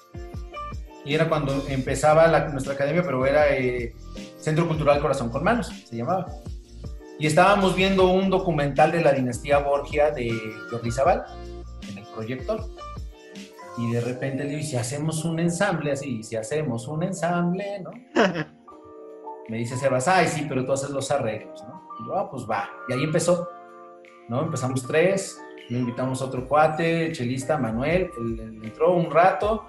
y 1.06 1.14
era 1.14 1.30
cuando 1.30 1.66
empezaba 1.68 2.28
la, 2.28 2.48
nuestra 2.50 2.74
academia, 2.74 3.04
pero 3.04 3.26
era 3.26 3.56
eh, 3.56 3.94
Centro 4.40 4.68
Cultural 4.68 5.02
Corazón 5.02 5.30
con 5.30 5.44
Manos, 5.44 5.72
se 5.90 5.96
llamaba. 5.96 6.28
Y 7.20 7.28
estábamos 7.28 7.76
viendo 7.76 8.10
un 8.10 8.30
documental 8.30 8.92
de 8.92 9.02
la 9.02 9.12
dinastía 9.12 9.60
Borgia 9.60 10.12
de 10.12 10.32
Jordi 10.72 10.92
Zabal 10.92 11.26
proyector. 12.14 12.62
Y 13.78 13.92
de 13.92 14.02
repente 14.02 14.44
le 14.44 14.50
digo, 14.52 14.62
¿y 14.62 14.64
si 14.64 14.76
hacemos 14.76 15.26
un 15.26 15.40
ensamble 15.40 15.92
así? 15.92 16.24
si 16.24 16.36
hacemos 16.36 16.88
un 16.88 17.04
ensamble, 17.04 17.82
¿no? 17.82 17.92
Me 19.50 19.58
dice 19.58 19.76
Sebas, 19.76 20.08
ay, 20.08 20.28
sí, 20.28 20.46
pero 20.48 20.66
tú 20.66 20.72
haces 20.72 20.90
los 20.90 21.12
arreglos, 21.12 21.62
¿no? 21.64 21.90
Y 22.00 22.08
yo, 22.08 22.18
ah, 22.18 22.30
pues 22.30 22.44
va. 22.50 22.70
Y 22.88 22.94
ahí 22.94 23.04
empezó, 23.04 23.50
¿no? 24.30 24.42
Empezamos 24.44 24.84
tres, 24.88 25.38
le 25.70 25.80
invitamos 25.80 26.22
a 26.22 26.26
otro 26.26 26.48
cuate, 26.48 27.12
chelista, 27.12 27.58
Manuel, 27.58 28.10
él, 28.18 28.62
entró 28.64 28.94
un 28.94 29.12
rato, 29.12 29.66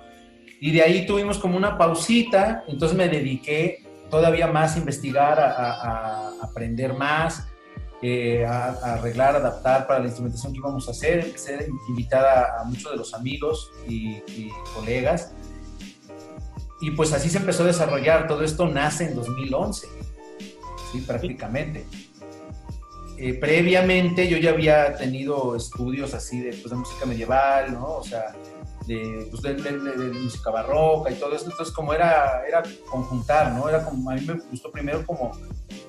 y 0.60 0.72
de 0.72 0.82
ahí 0.82 1.06
tuvimos 1.06 1.38
como 1.38 1.56
una 1.56 1.76
pausita, 1.76 2.64
entonces 2.68 2.96
me 2.96 3.08
dediqué 3.08 3.82
todavía 4.10 4.46
más 4.46 4.76
a 4.76 4.78
investigar, 4.78 5.40
a, 5.40 6.30
aprender 6.40 6.94
más, 6.94 7.48
eh, 8.06 8.44
a, 8.44 8.96
arreglar, 8.96 9.34
adaptar 9.34 9.86
para 9.86 10.00
la 10.00 10.04
instrumentación 10.04 10.52
que 10.52 10.58
íbamos 10.58 10.86
a 10.88 10.90
hacer. 10.90 11.20
Empecé 11.20 11.54
a 11.54 11.64
invitar 11.88 12.22
a, 12.60 12.64
muchos 12.64 12.92
de 12.92 12.98
los 12.98 13.14
amigos 13.14 13.70
y, 13.88 14.16
y, 14.28 14.50
colegas. 14.74 15.32
Y 16.82 16.90
pues 16.90 17.14
así 17.14 17.30
se 17.30 17.38
empezó 17.38 17.62
a 17.62 17.66
desarrollar. 17.66 18.26
Todo 18.26 18.44
esto 18.44 18.68
nace 18.68 19.04
en 19.04 19.14
2011, 19.14 19.86
¿sí? 20.92 20.98
prácticamente. 21.00 21.86
Eh, 23.16 23.32
previamente 23.32 24.28
yo 24.28 24.36
ya 24.36 24.50
había 24.50 24.96
tenido 24.96 25.56
estudios 25.56 26.12
así 26.12 26.40
de, 26.40 26.50
pues, 26.50 26.68
de 26.68 26.76
música 26.76 27.06
medieval, 27.06 27.72
¿no? 27.72 27.86
O 27.86 28.04
sea, 28.04 28.34
de, 28.86 29.28
pues, 29.30 29.42
de, 29.42 29.52
música 30.22 30.50
barroca 30.50 31.10
y 31.10 31.14
todo 31.14 31.34
eso. 31.34 31.46
Entonces, 31.50 31.74
como 31.74 31.92
era, 31.92 32.42
era 32.46 32.62
conjuntar, 32.88 33.52
¿no? 33.52 33.68
Era 33.68 33.84
como, 33.84 34.10
a 34.10 34.14
mí 34.14 34.20
me 34.22 34.34
gustó 34.34 34.70
primero 34.70 35.04
como, 35.06 35.32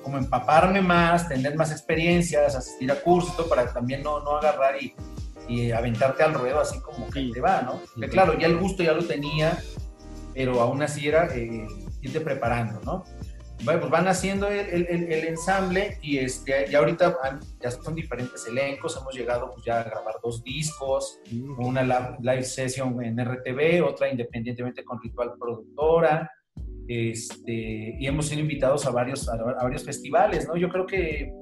como 0.02 0.18
empaparme 0.18 0.80
más, 0.80 1.28
tener 1.28 1.56
más 1.56 1.70
experiencias, 1.70 2.54
asistir 2.54 2.90
a 2.90 3.00
cursos, 3.00 3.46
para 3.48 3.72
también 3.72 4.02
no, 4.02 4.20
no 4.20 4.36
agarrar 4.36 4.82
y, 4.82 4.94
y, 5.48 5.70
aventarte 5.70 6.22
al 6.22 6.34
ruedo 6.34 6.60
así 6.60 6.80
como 6.80 7.08
que 7.10 7.30
te 7.32 7.40
va, 7.40 7.62
¿no? 7.62 7.80
Que 8.00 8.08
claro, 8.08 8.38
ya 8.38 8.46
el 8.46 8.56
gusto 8.58 8.82
ya 8.82 8.92
lo 8.92 9.04
tenía, 9.04 9.58
pero 10.34 10.60
aún 10.60 10.82
así 10.82 11.06
era 11.08 11.26
eh, 11.34 11.66
irte 12.02 12.20
preparando, 12.20 12.80
¿no? 12.84 13.04
Bueno, 13.64 13.80
pues 13.80 13.90
van 13.90 14.06
haciendo 14.06 14.48
el, 14.48 14.86
el, 14.88 15.12
el, 15.12 15.24
ensamble 15.24 15.98
y 16.02 16.18
este, 16.18 16.66
ya 16.70 16.78
ahorita 16.78 17.16
ya 17.60 17.70
son 17.70 17.94
diferentes 17.94 18.46
elencos, 18.46 18.96
hemos 19.00 19.14
llegado 19.14 19.50
pues 19.52 19.64
ya 19.64 19.80
a 19.80 19.84
grabar 19.84 20.16
dos 20.22 20.44
discos, 20.44 21.18
mm. 21.30 21.64
una 21.64 22.16
live 22.20 22.44
session 22.44 23.02
en 23.02 23.18
RTV, 23.18 23.82
otra 23.84 24.10
independientemente 24.10 24.84
con 24.84 25.00
Ritual 25.02 25.32
Productora, 25.38 26.30
este, 26.86 27.96
y 27.98 28.06
hemos 28.06 28.26
sido 28.26 28.40
invitados 28.40 28.86
a 28.86 28.90
varios, 28.90 29.28
a, 29.28 29.36
varios 29.36 29.84
festivales, 29.84 30.46
¿no? 30.46 30.56
Yo 30.56 30.68
creo 30.68 30.86
que, 30.86 31.32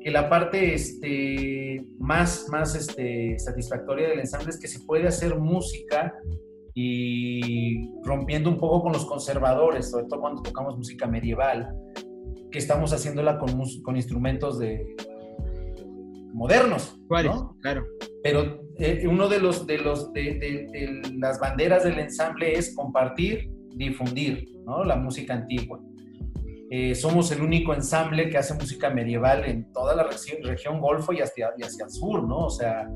que 0.00 0.10
la 0.10 0.28
parte 0.30 0.74
este, 0.74 1.84
más, 1.98 2.46
más 2.50 2.74
este, 2.74 3.38
satisfactoria 3.38 4.08
del 4.08 4.20
ensamble 4.20 4.50
es 4.50 4.60
que 4.60 4.68
se 4.68 4.80
puede 4.80 5.08
hacer 5.08 5.36
música 5.36 6.14
y 6.80 7.90
rompiendo 8.04 8.48
un 8.48 8.56
poco 8.56 8.84
con 8.84 8.92
los 8.92 9.04
conservadores, 9.04 9.90
sobre 9.90 10.04
todo 10.04 10.20
cuando 10.20 10.42
tocamos 10.42 10.76
música 10.76 11.08
medieval, 11.08 11.74
que 12.52 12.58
estamos 12.60 12.92
haciéndola 12.92 13.36
con, 13.36 13.60
con 13.82 13.96
instrumentos 13.96 14.60
de 14.60 14.94
modernos. 16.32 16.96
¿no? 17.10 17.56
Claro. 17.60 17.84
Pero 18.22 18.60
eh, 18.76 19.04
uno 19.08 19.28
de 19.28 19.40
los 19.40 19.66
de 19.66 19.78
los 19.78 20.12
de, 20.12 21.02
las 21.16 21.40
banderas 21.40 21.82
del 21.82 21.98
ensamble 21.98 22.52
es 22.52 22.76
compartir, 22.76 23.50
difundir, 23.74 24.46
¿no? 24.64 24.84
La 24.84 24.94
música 24.94 25.34
antigua. 25.34 25.80
Eh, 26.70 26.94
somos 26.94 27.32
el 27.32 27.42
único 27.42 27.74
ensamble 27.74 28.30
que 28.30 28.38
hace 28.38 28.54
música 28.54 28.88
medieval 28.88 29.44
en 29.46 29.72
toda 29.72 29.96
la 29.96 30.04
región, 30.04 30.44
región 30.44 30.80
Golfo 30.80 31.12
y 31.12 31.22
hacia, 31.22 31.50
y 31.56 31.64
hacia 31.64 31.86
el 31.86 31.90
sur, 31.90 32.22
¿no? 32.22 32.44
O 32.44 32.50
sea, 32.50 32.88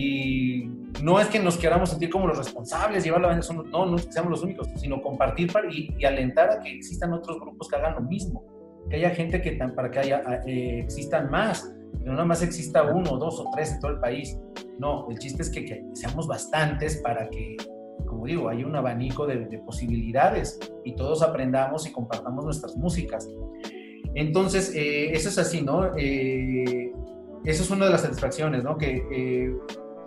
y 0.00 0.70
no 1.02 1.18
es 1.18 1.26
que 1.26 1.40
nos 1.40 1.56
queramos 1.56 1.90
sentir 1.90 2.08
como 2.08 2.28
los 2.28 2.38
responsables, 2.38 3.02
llevar 3.02 3.20
la 3.20 3.34
no, 3.34 3.86
no 3.86 3.96
es 3.96 4.06
que 4.06 4.12
seamos 4.12 4.30
los 4.30 4.42
únicos, 4.44 4.68
sino 4.76 5.02
compartir 5.02 5.52
para, 5.52 5.68
y, 5.72 5.92
alentar 6.04 6.52
a 6.52 6.60
que 6.60 6.72
existan 6.72 7.12
otros 7.12 7.40
grupos 7.40 7.68
que 7.68 7.74
hagan 7.74 7.96
lo 7.96 8.02
mismo, 8.02 8.44
que 8.88 8.94
haya 8.94 9.10
gente 9.10 9.42
que 9.42 9.58
para 9.74 9.90
que 9.90 9.98
haya, 9.98 10.22
eh, 10.46 10.78
existan 10.78 11.28
más, 11.32 11.74
que 11.98 12.04
no 12.04 12.12
nada 12.12 12.26
más 12.26 12.42
exista 12.42 12.84
uno, 12.84 13.16
dos 13.18 13.40
o 13.40 13.50
tres 13.52 13.72
en 13.72 13.80
todo 13.80 13.90
el 13.90 13.98
país. 13.98 14.38
No, 14.78 15.10
el 15.10 15.18
chiste 15.18 15.42
es 15.42 15.50
que, 15.50 15.84
seamos 15.94 16.28
bastantes 16.28 16.98
para 16.98 17.28
que, 17.28 17.56
como 18.06 18.24
digo, 18.26 18.48
haya 18.48 18.64
un 18.64 18.76
abanico 18.76 19.26
de, 19.26 19.58
posibilidades 19.66 20.60
y 20.84 20.94
todos 20.94 21.22
aprendamos 21.22 21.88
y 21.88 21.92
compartamos 21.92 22.44
nuestras 22.44 22.76
músicas. 22.76 23.28
Entonces, 24.14 24.72
eh, 24.76 25.10
eso 25.10 25.28
es 25.28 25.38
así, 25.38 25.62
¿no? 25.62 25.96
Eh, 25.96 26.92
eso 27.44 27.62
es 27.62 27.70
una 27.70 27.86
de 27.86 27.92
las 27.92 28.02
satisfacciones, 28.02 28.64
¿no? 28.64 28.76
Que 28.76 29.02
eh, 29.10 29.56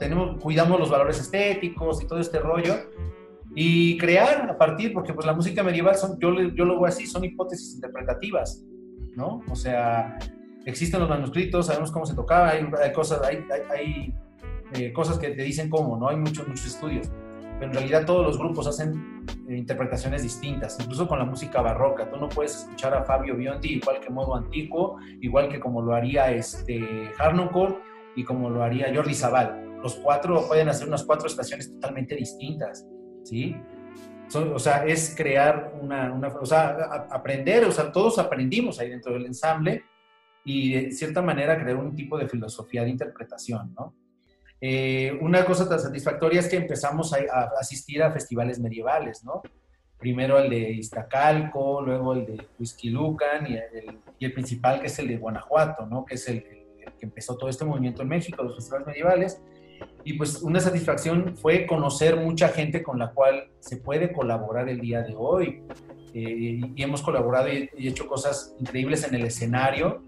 tenemos, 0.02 0.42
cuidamos 0.42 0.80
los 0.80 0.90
valores 0.90 1.20
estéticos 1.20 2.02
y 2.02 2.08
todo 2.08 2.20
este 2.20 2.40
rollo 2.40 2.74
y 3.54 4.00
crear 4.00 4.50
a 4.50 4.58
partir, 4.58 4.94
porque 4.94 5.14
pues 5.14 5.28
la 5.28 5.34
música 5.34 5.62
medieval, 5.62 5.96
son, 5.96 6.18
yo, 6.20 6.34
yo 6.56 6.66
lo 6.66 6.80
veo 6.80 6.88
así, 6.88 7.06
son 7.06 7.24
hipótesis 7.24 7.76
interpretativas, 7.76 8.66
¿no? 9.16 9.44
O 9.48 9.56
sea, 9.56 10.18
existen 10.66 11.02
los 11.02 11.08
manuscritos, 11.08 11.68
sabemos 11.68 11.92
cómo 11.92 12.08
se 12.08 12.16
tocaba, 12.16 12.50
hay, 12.50 12.92
cosas, 12.92 13.22
hay, 13.22 13.46
hay, 13.70 14.16
eh, 14.74 14.92
cosas 14.92 15.20
que 15.20 15.30
te 15.30 15.44
dicen 15.44 15.70
cómo, 15.70 15.96
¿no? 15.98 16.10
Hay 16.10 16.18
muchos, 16.18 16.48
muchos 16.48 16.66
estudios 16.66 17.12
pero 17.60 17.74
en 17.74 17.78
realidad 17.78 18.08
todos 18.08 18.26
los 18.26 18.40
grupos 18.40 18.66
hacen 18.66 19.24
eh, 19.48 19.56
interpretaciones 19.56 20.24
distintas, 20.24 20.80
incluso 20.80 21.08
con 21.08 21.20
la 21.20 21.26
música 21.26 21.62
barroca. 21.62 22.10
Tú 22.10 22.18
no 22.18 22.28
puedes 22.28 22.56
escuchar 22.56 22.96
a 22.96 23.04
Fabio 23.04 23.36
Biondi 23.36 23.74
igual 23.74 24.00
que 24.00 24.10
modo 24.10 24.36
antiguo, 24.36 24.98
igual 25.20 25.48
que 25.48 25.60
como 25.60 25.80
lo 25.84 25.94
haría 25.94 26.32
este 26.32 27.12
Harnoncourt 27.20 27.78
y 28.16 28.24
como 28.24 28.50
lo 28.50 28.64
haría 28.64 28.92
Jordi 28.92 29.14
Zabal. 29.14 29.71
Los 29.82 29.96
cuatro 29.96 30.48
pueden 30.48 30.70
hacer 30.70 30.88
unas 30.88 31.04
cuatro 31.04 31.28
estaciones 31.28 31.72
totalmente 31.72 32.16
distintas, 32.16 32.86
¿sí? 33.24 33.56
o 34.34 34.60
sea, 34.60 34.86
es 34.86 35.14
crear 35.16 35.74
una, 35.82 36.12
una, 36.14 36.30
o 36.30 36.46
sea, 36.46 37.08
aprender, 37.10 37.66
o 37.66 37.72
sea, 37.72 37.92
todos 37.92 38.18
aprendimos 38.18 38.80
ahí 38.80 38.90
dentro 38.90 39.14
del 39.14 39.26
ensamble 39.26 39.84
y 40.44 40.74
de 40.74 40.92
cierta 40.92 41.22
manera 41.22 41.62
crear 41.62 41.78
un 41.78 41.96
tipo 41.96 42.18
de 42.18 42.28
filosofía 42.28 42.84
de 42.84 42.90
interpretación, 42.90 43.74
¿no? 43.74 43.94
Eh, 44.64 45.18
una 45.22 45.44
cosa 45.44 45.68
tan 45.68 45.80
satisfactoria 45.80 46.40
es 46.40 46.48
que 46.48 46.56
empezamos 46.56 47.14
a, 47.14 47.18
asistir 47.60 48.04
a 48.04 48.12
festivales 48.12 48.60
medievales, 48.60 49.24
¿no? 49.24 49.42
Primero 49.98 50.38
el 50.38 50.50
de 50.50 50.72
Iztacalco, 50.72 51.82
luego 51.82 52.14
el 52.14 52.26
de 52.28 52.48
Whisky 52.60 52.92
Lucan 52.92 53.48
y 53.48 53.58
el, 54.26 54.34
principal 54.34 54.80
que 54.80 54.88
es 54.88 55.00
el 55.00 55.08
de 55.08 55.18
Guanajuato, 55.18 55.88
¿no? 55.88 56.06
Que 56.06 56.16
es 56.16 56.28
el, 56.28 56.44
que 56.44 57.06
empezó 57.06 57.38
todo 57.38 57.50
este 57.50 57.66
movimiento 57.66 58.04
en 58.04 58.08
México, 58.08 58.44
los 58.44 58.56
festivales 58.56 58.88
medievales. 58.88 59.42
Y 60.04 60.14
pues 60.14 60.42
una 60.42 60.60
satisfacción 60.60 61.36
fue 61.38 61.68
conocer 61.68 62.18
mucha 62.18 62.50
gente 62.50 62.82
con 62.82 63.00
la 63.00 63.12
cual 63.12 63.50
se 63.60 63.78
puede 63.78 64.12
colaborar 64.12 64.70
el 64.70 64.80
día 64.80 65.02
de 65.02 65.16
hoy. 65.16 65.64
Eh, 66.14 66.60
y 66.76 66.84
hemos 66.84 67.02
colaborado 67.02 67.48
y, 67.48 67.70
y 67.78 67.88
hecho 67.88 68.08
cosas 68.08 68.54
increíbles 68.60 69.08
en 69.08 69.16
el 69.16 69.26
escenario 69.26 70.04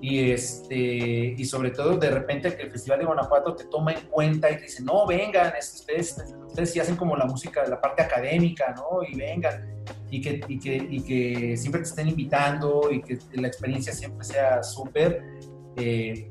y, 0.00 0.30
este, 0.30 1.34
y 1.36 1.44
sobre 1.44 1.70
todo 1.70 1.98
de 1.98 2.10
repente 2.10 2.56
que 2.56 2.62
el 2.62 2.70
Festival 2.70 3.00
de 3.00 3.04
Guanajuato 3.04 3.54
te 3.54 3.64
toma 3.64 3.92
en 3.92 4.00
cuenta 4.06 4.50
y 4.50 4.56
te 4.56 4.62
dice, 4.62 4.82
no, 4.82 5.06
vengan, 5.06 5.52
ustedes, 5.58 6.16
ustedes 6.46 6.72
sí 6.72 6.80
hacen 6.80 6.96
como 6.96 7.16
la 7.16 7.26
música, 7.26 7.66
la 7.66 7.80
parte 7.80 8.02
académica, 8.02 8.74
¿no? 8.74 9.02
Y 9.06 9.14
vengan, 9.14 9.84
y 10.10 10.20
que, 10.22 10.40
y 10.48 10.58
que, 10.58 10.76
y 10.76 11.02
que 11.02 11.56
siempre 11.56 11.82
te 11.82 11.88
estén 11.88 12.08
invitando 12.08 12.90
y 12.90 13.02
que 13.02 13.18
la 13.34 13.48
experiencia 13.48 13.92
siempre 13.92 14.24
sea 14.24 14.62
súper, 14.62 15.22
eh, 15.76 16.30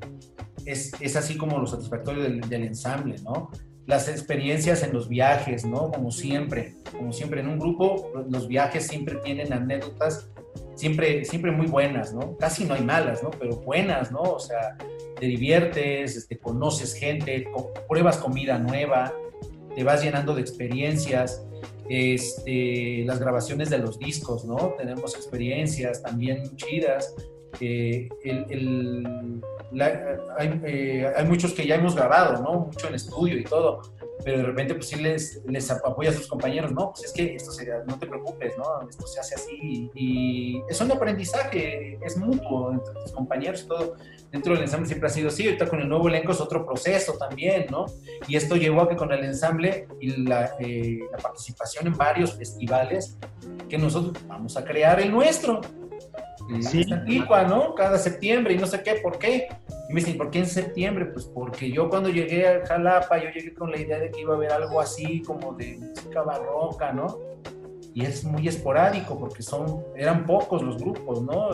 es, 0.65 0.93
es, 0.99 1.15
así 1.15 1.37
como 1.37 1.57
lo 1.59 1.67
satisfactorio 1.67 2.23
del, 2.23 2.41
del 2.41 2.63
ensamble, 2.63 3.15
¿no? 3.23 3.51
las 3.85 4.07
experiencias 4.07 4.83
en 4.83 4.93
los 4.93 5.09
viajes, 5.09 5.65
¿no? 5.65 5.89
Como 5.89 6.11
siempre, 6.11 6.75
como 6.95 7.11
siempre 7.11 7.41
en 7.41 7.49
un 7.49 7.57
grupo, 7.57 8.11
los 8.29 8.47
viajes 8.47 8.85
siempre 8.85 9.15
tienen 9.23 9.51
anécdotas 9.51 10.29
siempre, 10.79 11.25
siempre 11.25 11.51
muy 11.51 11.67
buenas, 11.67 12.13
¿no? 12.13 12.37
Casi 12.37 12.65
no 12.65 12.73
hay 12.73 12.81
malas, 12.81 13.21
¿no? 13.21 13.31
Pero 13.31 13.57
buenas, 13.57 14.11
¿no? 14.11 14.21
O 14.21 14.39
sea, 14.39 14.77
te 15.19 15.25
diviertes, 15.25 16.15
este, 16.15 16.37
conoces 16.37 16.93
gente, 16.93 17.47
pruebas 17.87 18.17
comida 18.17 18.57
nueva, 18.57 19.13
te 19.75 19.83
vas 19.83 20.01
llenando 20.01 20.33
de 20.33 20.41
experiencias, 20.41 21.45
este, 21.89 23.03
las 23.05 23.19
grabaciones 23.19 23.69
de 23.69 23.79
los 23.79 23.99
discos, 23.99 24.45
¿no? 24.45 24.75
Tenemos 24.77 25.15
experiencias 25.15 26.01
también 26.01 26.55
chidas. 26.55 27.13
Eh, 27.59 28.09
el, 28.23 29.41
hay, 30.37 30.61
eh, 30.65 31.13
hay, 31.15 31.25
muchos 31.25 31.53
que 31.53 31.67
ya 31.67 31.75
hemos 31.75 31.95
grabado, 31.95 32.41
¿no? 32.41 32.59
Mucho 32.67 32.87
en 32.87 32.95
estudio 32.95 33.37
y 33.37 33.43
todo 33.43 33.81
pero 34.23 34.39
de 34.39 34.43
repente 34.43 34.75
pues 34.75 34.87
sí 34.87 34.95
les, 34.97 35.41
les 35.45 35.71
apoya 35.71 36.09
a 36.09 36.13
sus 36.13 36.27
compañeros, 36.27 36.71
no, 36.71 36.91
pues 36.91 37.05
es 37.05 37.13
que 37.13 37.35
esto 37.35 37.51
se, 37.51 37.67
no 37.87 37.97
te 37.97 38.05
preocupes, 38.05 38.57
¿no? 38.57 38.87
Esto 38.89 39.07
se 39.07 39.19
hace 39.19 39.35
así 39.35 39.89
y 39.95 40.61
es 40.67 40.79
un 40.81 40.91
aprendizaje, 40.91 41.97
es 42.05 42.17
mutuo 42.17 42.71
entre 42.71 42.93
tus 42.93 43.11
compañeros 43.11 43.63
y 43.63 43.67
todo. 43.67 43.95
Dentro 44.31 44.53
del 44.53 44.63
ensamble 44.63 44.87
siempre 44.87 45.07
ha 45.07 45.11
sido 45.11 45.29
así, 45.29 45.45
ahorita 45.45 45.67
con 45.67 45.79
el 45.79 45.89
nuevo 45.89 46.07
elenco 46.07 46.33
es 46.33 46.41
otro 46.41 46.65
proceso 46.65 47.13
también, 47.13 47.67
¿no? 47.71 47.85
Y 48.27 48.35
esto 48.35 48.55
llevó 48.55 48.81
a 48.81 48.89
que 48.89 48.95
con 48.95 49.11
el 49.11 49.23
ensamble 49.23 49.87
y 49.99 50.23
la, 50.23 50.55
eh, 50.59 50.99
la 51.11 51.17
participación 51.17 51.87
en 51.87 51.93
varios 51.93 52.33
festivales, 52.33 53.17
que 53.69 53.77
nosotros 53.77 54.13
vamos 54.27 54.57
a 54.57 54.63
crear 54.63 54.99
el 54.99 55.11
nuestro. 55.11 55.61
Sí. 56.61 56.85
Antigua, 56.91 57.43
¿no? 57.43 57.75
Cada 57.75 57.97
septiembre 57.97 58.53
y 58.53 58.57
no 58.57 58.65
sé 58.65 58.81
qué, 58.81 58.95
¿por 58.95 59.19
qué? 59.19 59.47
Y 59.89 59.93
me 59.93 60.01
dicen, 60.01 60.17
¿por 60.17 60.31
qué 60.31 60.39
en 60.39 60.47
septiembre? 60.47 61.05
Pues 61.05 61.25
porque 61.25 61.71
yo 61.71 61.89
cuando 61.89 62.09
llegué 62.09 62.47
a 62.47 62.65
Jalapa, 62.65 63.17
yo 63.17 63.29
llegué 63.29 63.53
con 63.53 63.71
la 63.71 63.79
idea 63.79 63.99
de 63.99 64.09
que 64.09 64.21
iba 64.21 64.33
a 64.33 64.37
haber 64.37 64.51
algo 64.51 64.81
así 64.81 65.21
como 65.21 65.53
de 65.53 65.77
música 65.77 66.21
barroca, 66.23 66.91
¿no? 66.91 67.19
Y 67.93 68.05
es 68.05 68.23
muy 68.23 68.47
esporádico 68.47 69.17
porque 69.17 69.43
son, 69.43 69.83
eran 69.95 70.25
pocos 70.25 70.61
los 70.61 70.77
grupos, 70.77 71.21
¿no? 71.21 71.51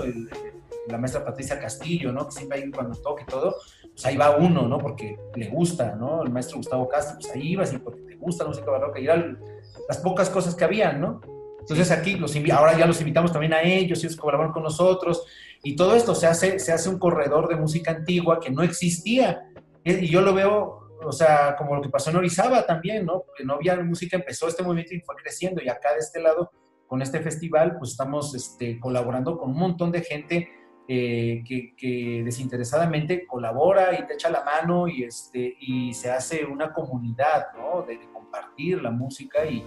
la 0.87 0.97
maestra 0.97 1.25
Patricia 1.25 1.59
Castillo, 1.59 2.11
¿no? 2.11 2.25
Que 2.27 2.31
siempre 2.31 2.59
ahí 2.59 2.71
cuando 2.71 2.95
toque 2.95 3.23
y 3.23 3.25
todo, 3.25 3.55
pues 3.81 4.05
ahí 4.05 4.17
va 4.17 4.37
uno, 4.37 4.67
¿no? 4.67 4.77
Porque 4.77 5.17
le 5.35 5.47
gusta, 5.47 5.95
¿no? 5.95 6.23
El 6.23 6.29
maestro 6.29 6.57
Gustavo 6.57 6.87
Castro, 6.87 7.17
pues 7.19 7.33
ahí 7.33 7.53
iba, 7.53 7.65
sí, 7.65 7.77
porque 7.77 8.01
te 8.01 8.15
gusta 8.15 8.43
la 8.43 8.49
música 8.49 8.69
barroca 8.69 8.99
y 8.99 9.05
eran 9.05 9.39
las 9.87 9.97
pocas 9.97 10.29
cosas 10.29 10.55
que 10.55 10.63
había, 10.63 10.93
¿no? 10.93 11.21
Entonces 11.65 11.89
aquí 11.89 12.13
los 12.13 12.35
ahora 12.53 12.77
ya 12.77 12.85
los 12.85 13.01
invitamos 13.01 13.31
también 13.31 13.53
a 13.53 13.63
ellos, 13.63 13.97
ellos 14.03 14.15
colaboran 14.15 14.51
con 14.51 14.61
nosotros 14.61 15.25
y 15.63 15.75
todo 15.75 15.95
esto 15.95 16.13
se 16.13 16.27
hace, 16.27 16.59
se 16.59 16.71
hace 16.71 16.89
un 16.89 16.99
corredor 16.99 17.47
de 17.47 17.55
música 17.55 17.89
antigua 17.89 18.39
que 18.39 18.51
no 18.51 18.61
existía. 18.61 19.49
Y 19.83 20.07
yo 20.07 20.21
lo 20.21 20.35
veo, 20.35 20.91
o 21.03 21.11
sea, 21.11 21.55
como 21.57 21.75
lo 21.75 21.81
que 21.81 21.89
pasó 21.89 22.11
en 22.11 22.17
Orizaba 22.17 22.67
también, 22.67 23.03
¿no? 23.03 23.23
Porque 23.25 23.43
no 23.43 23.55
había 23.55 23.75
música, 23.77 24.15
empezó 24.15 24.47
este 24.47 24.61
movimiento 24.61 24.93
y 24.93 24.99
fue 24.99 25.15
creciendo 25.15 25.63
y 25.63 25.69
acá 25.69 25.93
de 25.93 25.99
este 26.01 26.21
lado, 26.21 26.51
con 26.85 27.01
este 27.01 27.19
festival, 27.19 27.77
pues 27.79 27.91
estamos 27.91 28.35
este, 28.35 28.79
colaborando 28.79 29.39
con 29.39 29.49
un 29.49 29.57
montón 29.57 29.91
de 29.91 30.03
gente 30.03 30.49
eh, 30.87 31.43
que, 31.47 32.21
desinteresadamente 32.23 33.25
colabora 33.25 33.99
y 33.99 34.05
te 34.05 34.13
echa 34.13 34.29
la 34.29 34.43
mano 34.43 34.87
y, 34.87 35.03
este, 35.03 35.55
y 35.59 35.95
se 35.95 36.11
hace 36.11 36.45
una 36.45 36.71
comunidad, 36.71 37.47
¿no? 37.57 37.81
De, 37.81 37.97
de 37.97 38.07
compartir 38.11 38.83
la 38.83 38.91
música 38.91 39.43
y, 39.47 39.65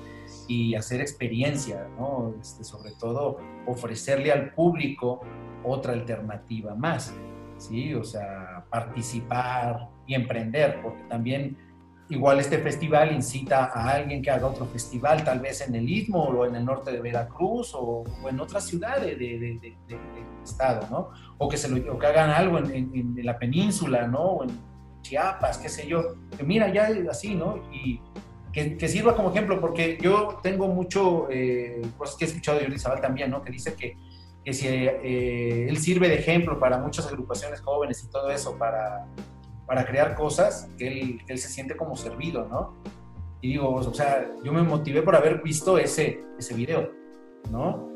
y 0.49 0.75
hacer 0.75 1.01
experiencia, 1.01 1.87
¿no? 1.99 2.35
Este, 2.41 2.65
sobre 2.65 2.93
todo 2.93 3.39
ofrecerle 3.67 4.33
al 4.33 4.55
público 4.55 5.21
otra 5.63 5.93
alternativa 5.93 6.75
más, 6.75 7.15
¿sí? 7.59 7.95
O 7.95 8.03
sea, 8.03 8.65
participar 8.71 9.91
y 10.07 10.15
emprender, 10.15 10.81
porque 10.83 11.03
también 11.05 11.57
igual 12.09 12.41
este 12.41 12.59
festival 12.59 13.13
incita 13.13 13.67
a 13.67 13.91
alguien 13.91 14.23
que 14.23 14.31
haga 14.31 14.47
otro 14.47 14.65
festival, 14.67 15.23
tal 15.23 15.41
vez 15.41 15.61
en 15.61 15.75
el 15.75 15.89
Istmo 15.89 16.25
o 16.25 16.47
en 16.47 16.57
el 16.57 16.65
norte 16.65 16.91
de 16.91 17.01
Veracruz 17.01 17.73
o, 17.75 18.05
en 18.29 18.41
otras 18.41 18.65
ciudades 18.65 19.19
del 19.19 19.61
estado, 20.43 20.87
¿no? 20.91 21.11
O 21.37 21.49
que, 21.49 21.59
se 21.59 21.69
lo, 21.69 21.99
que 21.99 22.07
hagan 22.07 22.31
algo 22.31 22.59
en, 22.59 22.91
en, 22.95 23.17
la 23.25 23.39
península, 23.39 24.07
¿no? 24.07 24.21
O 24.21 24.45
en 24.45 24.51
Chiapas, 25.03 25.59
qué 25.59 25.69
sé 25.69 25.87
yo. 25.87 26.15
Que 26.37 26.43
mira, 26.43 26.73
ya 26.73 26.89
así, 27.11 27.35
¿no? 27.35 27.59
Y, 27.73 28.01
que, 28.53 28.89
sirva 28.89 29.15
como 29.15 29.31
ejemplo, 29.31 29.61
porque 29.61 29.99
yo 30.01 30.39
tengo 30.43 30.69
mucho, 30.69 31.29
eh, 31.31 31.83
cosas 31.97 32.17
que 32.17 32.25
he 32.25 32.29
escuchado 32.29 32.59
de 32.59 32.65
Jordi 32.65 32.79
Zabal 32.79 33.01
también, 33.01 33.31
¿no? 33.31 33.43
Que 33.43 33.53
dice 33.53 33.75
que, 33.75 33.97
que 34.45 34.53
si 34.53 34.67
eh, 34.69 35.69
él 35.69 35.77
sirve 35.79 36.09
de 36.09 36.17
ejemplo 36.17 36.59
para 36.59 36.79
muchas 36.79 37.07
agrupaciones 37.07 37.61
jóvenes 37.61 38.03
y 38.03 38.11
todo 38.11 38.31
eso, 38.31 38.57
para, 38.57 39.07
para 39.67 39.85
crear 39.85 40.15
cosas, 40.15 40.71
que 40.79 40.89
él, 40.89 41.21
él 41.27 41.39
se 41.39 41.49
siente 41.49 41.77
como 41.77 41.97
servido, 41.97 42.47
¿no? 42.49 42.75
Y 43.41 43.53
digo, 43.53 43.75
o 43.75 43.95
sea, 43.95 44.29
yo 44.43 44.53
me 44.53 44.63
motivé 44.63 45.03
por 45.03 45.15
haber 45.15 45.43
visto 45.43 45.79
ese, 45.79 46.21
ese 46.39 46.55
video, 46.55 46.91
¿no? 47.51 47.89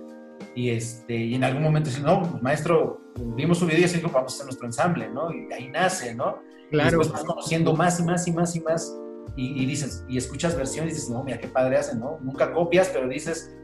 Y, 0.55 0.71
este, 0.71 1.17
y 1.17 1.35
en 1.35 1.45
algún 1.45 1.63
momento 1.63 1.89
dice, 1.89 2.03
no, 2.03 2.39
maestro, 2.43 3.01
vimos 3.17 3.59
su 3.59 3.67
video 3.67 3.87
y 3.87 3.89
dijo, 3.89 4.11
vamos 4.11 4.33
a 4.33 4.35
hacer 4.35 4.47
nuestro 4.47 4.67
ensamble, 4.67 5.09
¿no? 5.09 5.33
Y 5.33 5.53
ahí 5.53 5.69
nace, 5.69 6.15
¿no? 6.15 6.39
Claro. 6.71 6.89
Y 6.89 6.99
después 6.99 7.13
vas 7.13 7.25
conociendo 7.25 7.75
más 7.75 7.99
y 7.99 8.05
más 8.05 8.27
y 8.29 8.33
más 8.33 8.57
y 8.57 8.61
más 8.61 9.02
y, 9.37 9.65
dices, 9.65 10.05
y 10.09 10.19
escuchas 10.19 10.57
versiones 10.57 10.93
y 10.93 10.95
dices, 10.95 11.11
no, 11.11 11.25
mira 11.25 11.39
qué 11.39 11.49
padre 11.49 11.79
hacen, 11.79 12.01
¿no? 12.01 12.19
Nunca 12.23 12.53
copias, 12.53 12.91
pero 12.93 13.09
dices, 13.09 13.55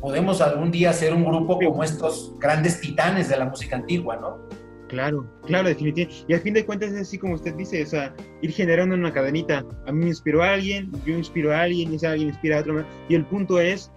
podemos 0.00 0.40
algún 0.40 0.70
día 0.70 0.90
hacer 0.90 1.14
un 1.14 1.24
grupo 1.24 1.58
como 1.58 1.84
estos 1.84 2.34
grandes 2.38 2.80
titanes 2.80 3.28
de 3.28 3.36
la 3.36 3.44
música 3.44 3.76
antigua, 3.76 4.16
¿no? 4.16 4.38
Claro, 4.88 5.26
claro, 5.44 5.68
definitivamente. 5.68 6.24
Y 6.28 6.34
al 6.34 6.40
fin 6.40 6.54
de 6.54 6.64
cuentas 6.64 6.92
es 6.92 7.00
así 7.00 7.18
como 7.18 7.34
usted 7.34 7.54
dice, 7.54 7.82
o 7.82 7.86
sea, 7.86 8.14
ir 8.40 8.52
generando 8.52 8.94
una 8.94 9.12
cadenita. 9.12 9.64
A 9.86 9.92
mí 9.92 10.04
me 10.04 10.08
inspiró 10.08 10.42
a 10.42 10.52
alguien, 10.52 10.92
yo 11.04 11.16
inspiro 11.16 11.52
a 11.52 11.62
alguien, 11.62 11.92
y 11.92 11.96
ese 11.96 12.06
alguien 12.06 12.28
inspira 12.28 12.58
a 12.58 12.60
otro. 12.60 12.84
Y 13.08 13.14
el 13.14 13.24
punto 13.24 13.58
es, 13.60 13.90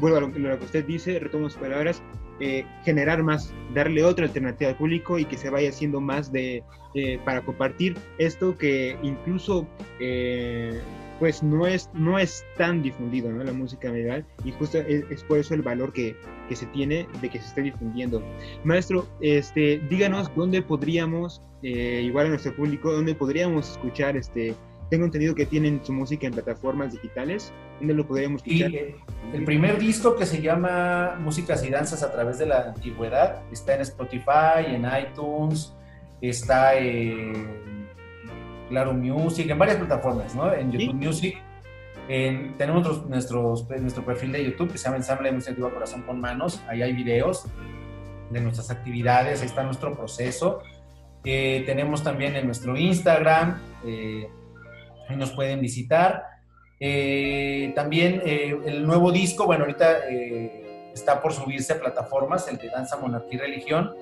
vuelvo 0.00 0.16
a 0.16 0.20
lo, 0.20 0.32
que 0.32 0.64
usted 0.64 0.84
dice, 0.84 1.18
retomo 1.18 1.48
sus 1.48 1.60
palabras, 1.60 2.02
eh, 2.40 2.64
generar 2.84 3.22
más, 3.22 3.52
darle 3.74 4.04
otra 4.04 4.26
alternativa 4.26 4.70
al 4.70 4.76
público 4.76 5.18
y 5.18 5.24
que 5.24 5.36
se 5.36 5.50
vaya 5.50 5.68
haciendo 5.68 6.00
más 6.00 6.32
de, 6.32 6.62
para 7.24 7.40
compartir 7.40 7.96
esto 8.18 8.56
que 8.56 8.96
incluso 9.02 9.66
eh, 10.00 10.80
pues 11.18 11.42
no 11.42 11.66
es, 11.66 11.90
no 11.94 12.18
es 12.18 12.44
tan 12.56 12.82
difundido, 12.82 13.30
¿no? 13.30 13.42
La 13.44 13.52
música 13.52 13.90
medieval 13.90 14.26
y 14.44 14.52
justo 14.52 14.78
es, 14.78 15.22
por 15.24 15.38
eso 15.38 15.54
el 15.54 15.62
valor 15.62 15.92
que, 15.92 16.16
que, 16.48 16.56
se 16.56 16.66
tiene 16.66 17.06
de 17.20 17.28
que 17.28 17.38
se 17.38 17.46
esté 17.46 17.62
difundiendo. 17.62 18.22
Maestro, 18.64 19.06
este, 19.20 19.80
díganos 19.88 20.30
dónde 20.34 20.62
podríamos, 20.62 21.40
eh, 21.62 22.02
igual 22.04 22.26
a 22.26 22.28
nuestro 22.30 22.54
público, 22.54 22.92
dónde 22.92 23.14
podríamos 23.14 23.70
escuchar 23.72 24.16
este 24.16 24.54
tengo 24.90 25.04
entendido 25.04 25.34
que 25.34 25.46
tienen 25.46 25.80
su 25.84 25.92
música 25.92 26.26
en 26.26 26.32
plataformas 26.32 26.92
digitales. 26.92 27.52
¿Dónde 27.78 27.94
lo 27.94 28.06
podríamos 28.06 28.42
escuchar? 28.42 28.70
Y 28.70 28.94
el 29.32 29.44
primer 29.44 29.78
disco 29.78 30.16
que 30.16 30.26
se 30.26 30.40
llama 30.40 31.16
Músicas 31.20 31.64
y 31.64 31.70
Danzas 31.70 32.02
a 32.02 32.12
través 32.12 32.38
de 32.38 32.46
la 32.46 32.68
Antigüedad 32.68 33.42
está 33.50 33.74
en 33.74 33.80
Spotify, 33.82 34.66
en 34.68 34.84
iTunes, 34.84 35.74
está 36.20 36.74
en 36.76 37.88
Claro 38.68 38.94
Music, 38.94 39.48
en 39.50 39.58
varias 39.58 39.78
plataformas, 39.78 40.34
¿no? 40.34 40.52
En 40.52 40.70
YouTube 40.70 40.94
Music. 40.94 41.36
tenemos 42.06 43.06
nuestro, 43.06 43.54
nuestro 43.80 44.04
perfil 44.04 44.32
de 44.32 44.44
YouTube 44.44 44.72
que 44.72 44.78
se 44.78 44.84
llama 44.84 44.96
Ensamble 44.96 45.28
de 45.28 45.34
Música 45.34 45.50
Antigua 45.50 45.72
Corazón 45.72 46.02
con 46.02 46.20
Manos. 46.20 46.62
Ahí 46.68 46.82
hay 46.82 46.92
videos 46.92 47.46
de 48.30 48.40
nuestras 48.40 48.70
actividades, 48.70 49.40
ahí 49.40 49.46
está 49.46 49.62
nuestro 49.62 49.94
proceso. 49.96 50.60
Eh, 51.24 51.62
tenemos 51.64 52.02
también 52.02 52.36
en 52.36 52.46
nuestro 52.46 52.76
Instagram, 52.76 53.58
eh, 53.84 54.28
ahí 55.08 55.16
nos 55.16 55.30
pueden 55.32 55.60
visitar. 55.60 56.24
Eh, 56.80 57.72
también 57.74 58.22
eh, 58.24 58.58
el 58.66 58.86
nuevo 58.86 59.12
disco, 59.12 59.46
bueno, 59.46 59.64
ahorita 59.64 60.08
eh, 60.10 60.90
está 60.92 61.22
por 61.22 61.32
subirse 61.32 61.72
a 61.72 61.80
plataformas, 61.80 62.48
el 62.48 62.58
de 62.58 62.68
Danza, 62.68 62.96
Monarquía 62.96 63.38
y 63.38 63.38
Religión. 63.38 63.94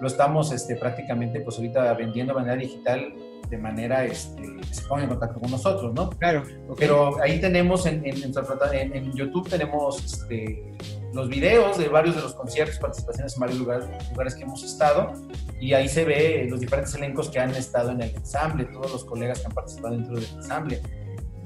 Lo 0.00 0.06
estamos 0.06 0.52
este, 0.52 0.76
prácticamente, 0.76 1.40
pues 1.40 1.56
ahorita 1.56 1.92
vendiendo 1.94 2.32
de 2.32 2.40
manera 2.40 2.56
digital, 2.56 3.12
de 3.48 3.58
manera 3.58 4.04
este, 4.04 4.42
que 4.42 4.74
se 4.74 4.82
ponga 4.82 5.04
en 5.04 5.08
contacto 5.10 5.40
con 5.40 5.50
nosotros, 5.50 5.92
¿no? 5.94 6.10
Claro. 6.10 6.42
Pero 6.78 7.20
ahí 7.22 7.40
tenemos, 7.40 7.86
en, 7.86 8.04
en, 8.06 8.22
en, 8.22 9.12
YouTube 9.12 9.48
tenemos 9.48 10.04
este, 10.04 10.72
los 11.12 11.28
videos 11.28 11.78
de 11.78 11.88
varios 11.88 12.16
de 12.16 12.22
los 12.22 12.34
conciertos, 12.34 12.78
participaciones 12.78 13.34
en 13.34 13.40
varios 13.40 13.58
lugares, 13.58 13.86
lugares 14.10 14.34
que 14.34 14.42
hemos 14.42 14.62
estado, 14.62 15.12
y 15.60 15.74
ahí 15.74 15.88
se 15.88 16.04
ve 16.04 16.46
los 16.48 16.60
diferentes 16.60 16.94
elencos 16.94 17.28
que 17.28 17.38
han 17.38 17.50
estado 17.50 17.90
en 17.90 18.02
el 18.02 18.14
ensamble, 18.14 18.64
todos 18.64 18.90
los 18.90 19.04
colegas 19.04 19.40
que 19.40 19.46
han 19.46 19.52
participado 19.52 19.94
dentro 19.94 20.14
del 20.14 20.26
ensamble. 20.34 20.80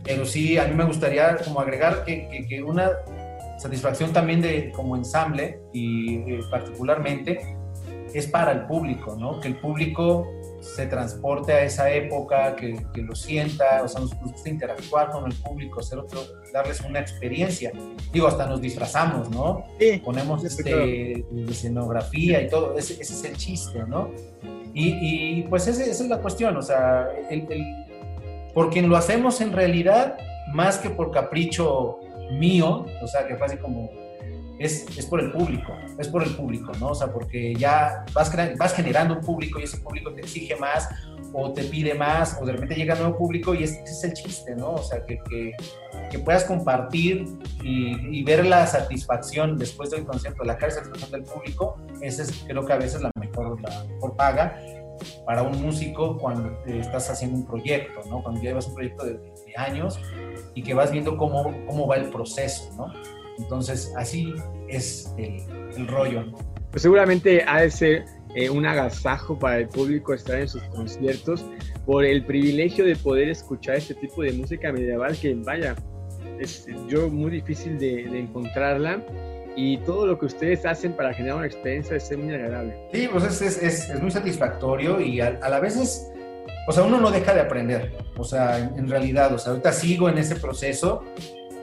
Pero 0.04 0.24
sí, 0.24 0.56
a 0.56 0.66
mí 0.66 0.74
me 0.74 0.84
gustaría 0.84 1.36
como 1.36 1.60
agregar 1.60 2.04
que, 2.04 2.46
que, 2.48 2.62
una 2.62 2.92
satisfacción 3.58 4.12
también 4.12 4.40
de 4.40 4.70
como 4.70 4.96
ensamble 4.96 5.60
y 5.72 6.18
eh, 6.18 6.40
particularmente 6.50 7.56
es 8.14 8.26
para 8.28 8.52
el 8.52 8.66
público, 8.66 9.16
¿no? 9.18 9.40
Que 9.40 9.48
el 9.48 9.56
público 9.56 10.26
se 10.74 10.86
transporte 10.86 11.52
a 11.52 11.62
esa 11.62 11.90
época, 11.90 12.56
que, 12.56 12.84
que, 12.92 13.02
lo 13.02 13.14
sienta, 13.14 13.82
o 13.82 13.88
sea, 13.88 14.00
nos, 14.00 14.14
gusta 14.18 14.48
interactuar 14.48 15.10
con 15.10 15.30
el 15.30 15.36
público, 15.38 15.80
hacer 15.80 15.98
otro, 15.98 16.20
darles 16.52 16.80
una 16.80 17.00
experiencia. 17.00 17.72
Digo, 18.12 18.26
hasta 18.26 18.46
nos 18.46 18.60
disfrazamos, 18.60 19.30
¿no? 19.30 19.64
Sí, 19.78 20.02
Ponemos 20.04 20.44
este, 20.44 21.24
escenografía 21.48 22.42
y 22.42 22.48
todo, 22.48 22.76
ese, 22.76 22.94
ese, 22.94 23.14
es 23.14 23.24
el 23.24 23.36
chiste, 23.36 23.84
¿no? 23.86 24.10
Y, 24.74 25.38
y 25.38 25.42
pues 25.44 25.66
esa 25.68 25.84
es 25.84 26.00
la 26.08 26.18
cuestión, 26.18 26.56
o 26.56 26.62
sea, 26.62 27.08
el, 27.30 27.50
el, 27.50 27.64
por 28.52 28.70
quien 28.70 28.88
lo 28.88 28.96
hacemos 28.96 29.40
en 29.40 29.52
realidad, 29.52 30.18
más 30.52 30.78
que 30.78 30.90
por 30.90 31.10
capricho 31.10 31.98
mío, 32.32 32.86
o 33.02 33.06
sea, 33.06 33.26
que 33.26 33.36
fue 33.36 33.46
así 33.46 33.56
como 33.56 33.90
es, 34.58 34.86
es, 34.96 35.06
por 35.06 35.20
el 35.20 35.32
público, 35.32 35.72
es 35.98 36.08
por 36.08 36.22
el 36.22 36.34
público, 36.34 36.72
¿no? 36.80 36.88
O 36.88 36.94
sea, 36.94 37.12
porque 37.12 37.54
ya 37.54 38.04
vas, 38.14 38.32
vas 38.58 38.74
generando 38.74 39.14
un 39.14 39.20
público 39.20 39.60
y 39.60 39.64
ese 39.64 39.78
público 39.78 40.12
te 40.12 40.22
exige 40.22 40.56
más 40.56 40.88
o 41.32 41.52
te 41.52 41.64
pide 41.64 41.94
más 41.94 42.38
o 42.40 42.46
de 42.46 42.52
repente 42.52 42.74
llega 42.74 42.94
nuevo 42.94 43.16
público 43.16 43.54
y 43.54 43.64
ese, 43.64 43.82
es 43.84 44.04
el 44.04 44.14
chiste, 44.14 44.56
¿no? 44.56 44.72
O 44.72 44.82
sea, 44.82 45.04
que, 45.04 45.20
que, 45.28 45.52
que 46.10 46.18
puedas 46.18 46.44
compartir 46.44 47.26
y, 47.62 48.18
y, 48.18 48.22
ver 48.22 48.46
la 48.46 48.66
satisfacción 48.66 49.58
después 49.58 49.90
del 49.90 50.04
concierto, 50.04 50.44
la 50.44 50.56
cara 50.56 50.72
de 50.74 50.80
satisfacción 50.80 51.10
del 51.10 51.30
público, 51.30 51.76
esa 52.00 52.22
es 52.22 52.44
creo 52.46 52.64
que 52.64 52.72
a 52.72 52.78
veces 52.78 53.02
la 53.02 53.10
mejor, 53.20 53.60
la 53.60 53.84
mejor 53.84 54.16
paga 54.16 54.58
para 55.26 55.42
un 55.42 55.60
músico 55.60 56.16
cuando 56.16 56.58
estás 56.66 57.10
haciendo 57.10 57.36
un 57.36 57.46
proyecto, 57.46 58.00
¿no? 58.08 58.22
Cuando 58.22 58.40
llevas 58.40 58.66
un 58.68 58.74
proyecto 58.74 59.04
de, 59.04 59.18
de 59.18 59.56
años 59.56 60.00
y 60.54 60.62
que 60.62 60.72
vas 60.72 60.90
viendo 60.90 61.16
cómo, 61.18 61.54
cómo 61.66 61.86
va 61.86 61.96
el 61.96 62.08
proceso, 62.08 62.70
¿no? 62.76 62.92
Entonces, 63.38 63.92
así 63.96 64.34
es 64.68 65.12
el, 65.18 65.86
rollo. 65.88 66.24
Pues 66.70 66.82
seguramente 66.82 67.44
ha 67.46 67.60
de 67.60 67.70
ser 67.70 68.04
eh, 68.34 68.50
un 68.50 68.66
agasajo 68.66 69.38
para 69.38 69.58
el 69.58 69.68
público 69.68 70.14
estar 70.14 70.40
en 70.40 70.48
sus 70.48 70.62
conciertos 70.64 71.44
por 71.84 72.04
el 72.04 72.24
privilegio 72.24 72.84
de 72.84 72.96
poder 72.96 73.28
escuchar 73.28 73.76
este 73.76 73.94
tipo 73.94 74.22
de 74.22 74.32
música 74.32 74.72
medieval 74.72 75.16
que 75.16 75.34
vaya, 75.34 75.76
es 76.40 76.66
yo 76.88 77.08
muy 77.08 77.30
difícil 77.30 77.78
de, 77.78 78.02
encontrarla 78.18 79.02
y 79.56 79.78
todo 79.78 80.06
lo 80.06 80.18
que 80.18 80.26
ustedes 80.26 80.66
hacen 80.66 80.92
para 80.92 81.14
generar 81.14 81.38
una 81.38 81.46
experiencia 81.46 81.96
es 81.96 82.18
muy 82.18 82.34
agradable. 82.34 82.76
Sí, 82.92 83.08
pues 83.10 83.24
es, 83.24 83.40
es, 83.40 83.62
es, 83.62 83.90
es 83.90 84.02
muy 84.02 84.10
satisfactorio 84.10 85.00
y 85.00 85.20
a, 85.20 85.38
a, 85.40 85.48
la 85.48 85.60
vez 85.60 85.76
es, 85.76 86.10
o 86.68 86.72
sea, 86.72 86.82
uno 86.82 87.00
no 87.00 87.10
deja 87.10 87.32
de 87.32 87.40
aprender, 87.40 87.92
o 88.16 88.24
sea, 88.24 88.58
en, 88.58 88.78
en, 88.78 88.88
realidad, 88.88 89.32
o 89.32 89.38
sea, 89.38 89.52
ahorita 89.52 89.72
sigo 89.72 90.10
en 90.10 90.18
ese 90.18 90.36
proceso, 90.36 91.04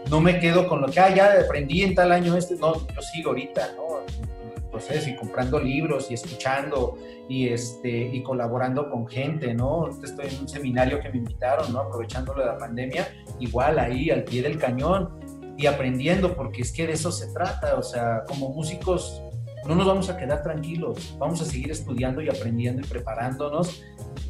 no 0.09 0.21
me 0.21 0.39
quedo 0.39 0.67
con 0.67 0.81
lo 0.81 0.87
que, 0.87 0.99
ah, 0.99 1.13
ya 1.13 1.33
aprendí 1.39 1.83
en 1.83 1.95
tal 1.95 2.11
año 2.11 2.35
este, 2.35 2.55
no, 2.55 2.73
yo 2.87 3.01
sigo 3.01 3.29
ahorita, 3.29 3.71
¿no? 3.75 3.99
En 3.99 4.51
el 4.55 4.63
proceso 4.69 5.09
y 5.09 5.15
comprando 5.15 5.59
libros 5.59 6.09
y 6.11 6.13
escuchando 6.13 6.97
y, 7.29 7.47
este, 7.47 7.89
y 7.89 8.21
colaborando 8.23 8.89
con 8.89 9.07
gente, 9.07 9.53
¿no? 9.53 9.89
Estoy 9.89 10.27
en 10.27 10.41
un 10.41 10.47
seminario 10.47 10.99
que 10.99 11.09
me 11.09 11.17
invitaron, 11.17 11.71
¿no? 11.71 11.81
Aprovechando 11.81 12.35
la 12.35 12.57
pandemia, 12.57 13.07
igual 13.39 13.79
ahí 13.79 14.09
al 14.09 14.23
pie 14.23 14.41
del 14.41 14.57
cañón 14.57 15.19
y 15.57 15.67
aprendiendo, 15.67 16.35
porque 16.35 16.61
es 16.61 16.71
que 16.71 16.87
de 16.87 16.93
eso 16.93 17.11
se 17.11 17.31
trata, 17.31 17.75
o 17.75 17.83
sea, 17.83 18.23
como 18.27 18.49
músicos 18.49 19.21
no 19.67 19.75
nos 19.75 19.87
vamos 19.87 20.09
a 20.09 20.17
quedar 20.17 20.43
tranquilos, 20.43 21.15
vamos 21.17 21.41
a 21.41 21.45
seguir 21.45 21.71
estudiando 21.71 22.21
y 22.21 22.29
aprendiendo 22.29 22.81
y 22.81 22.85
preparándonos. 22.85 23.83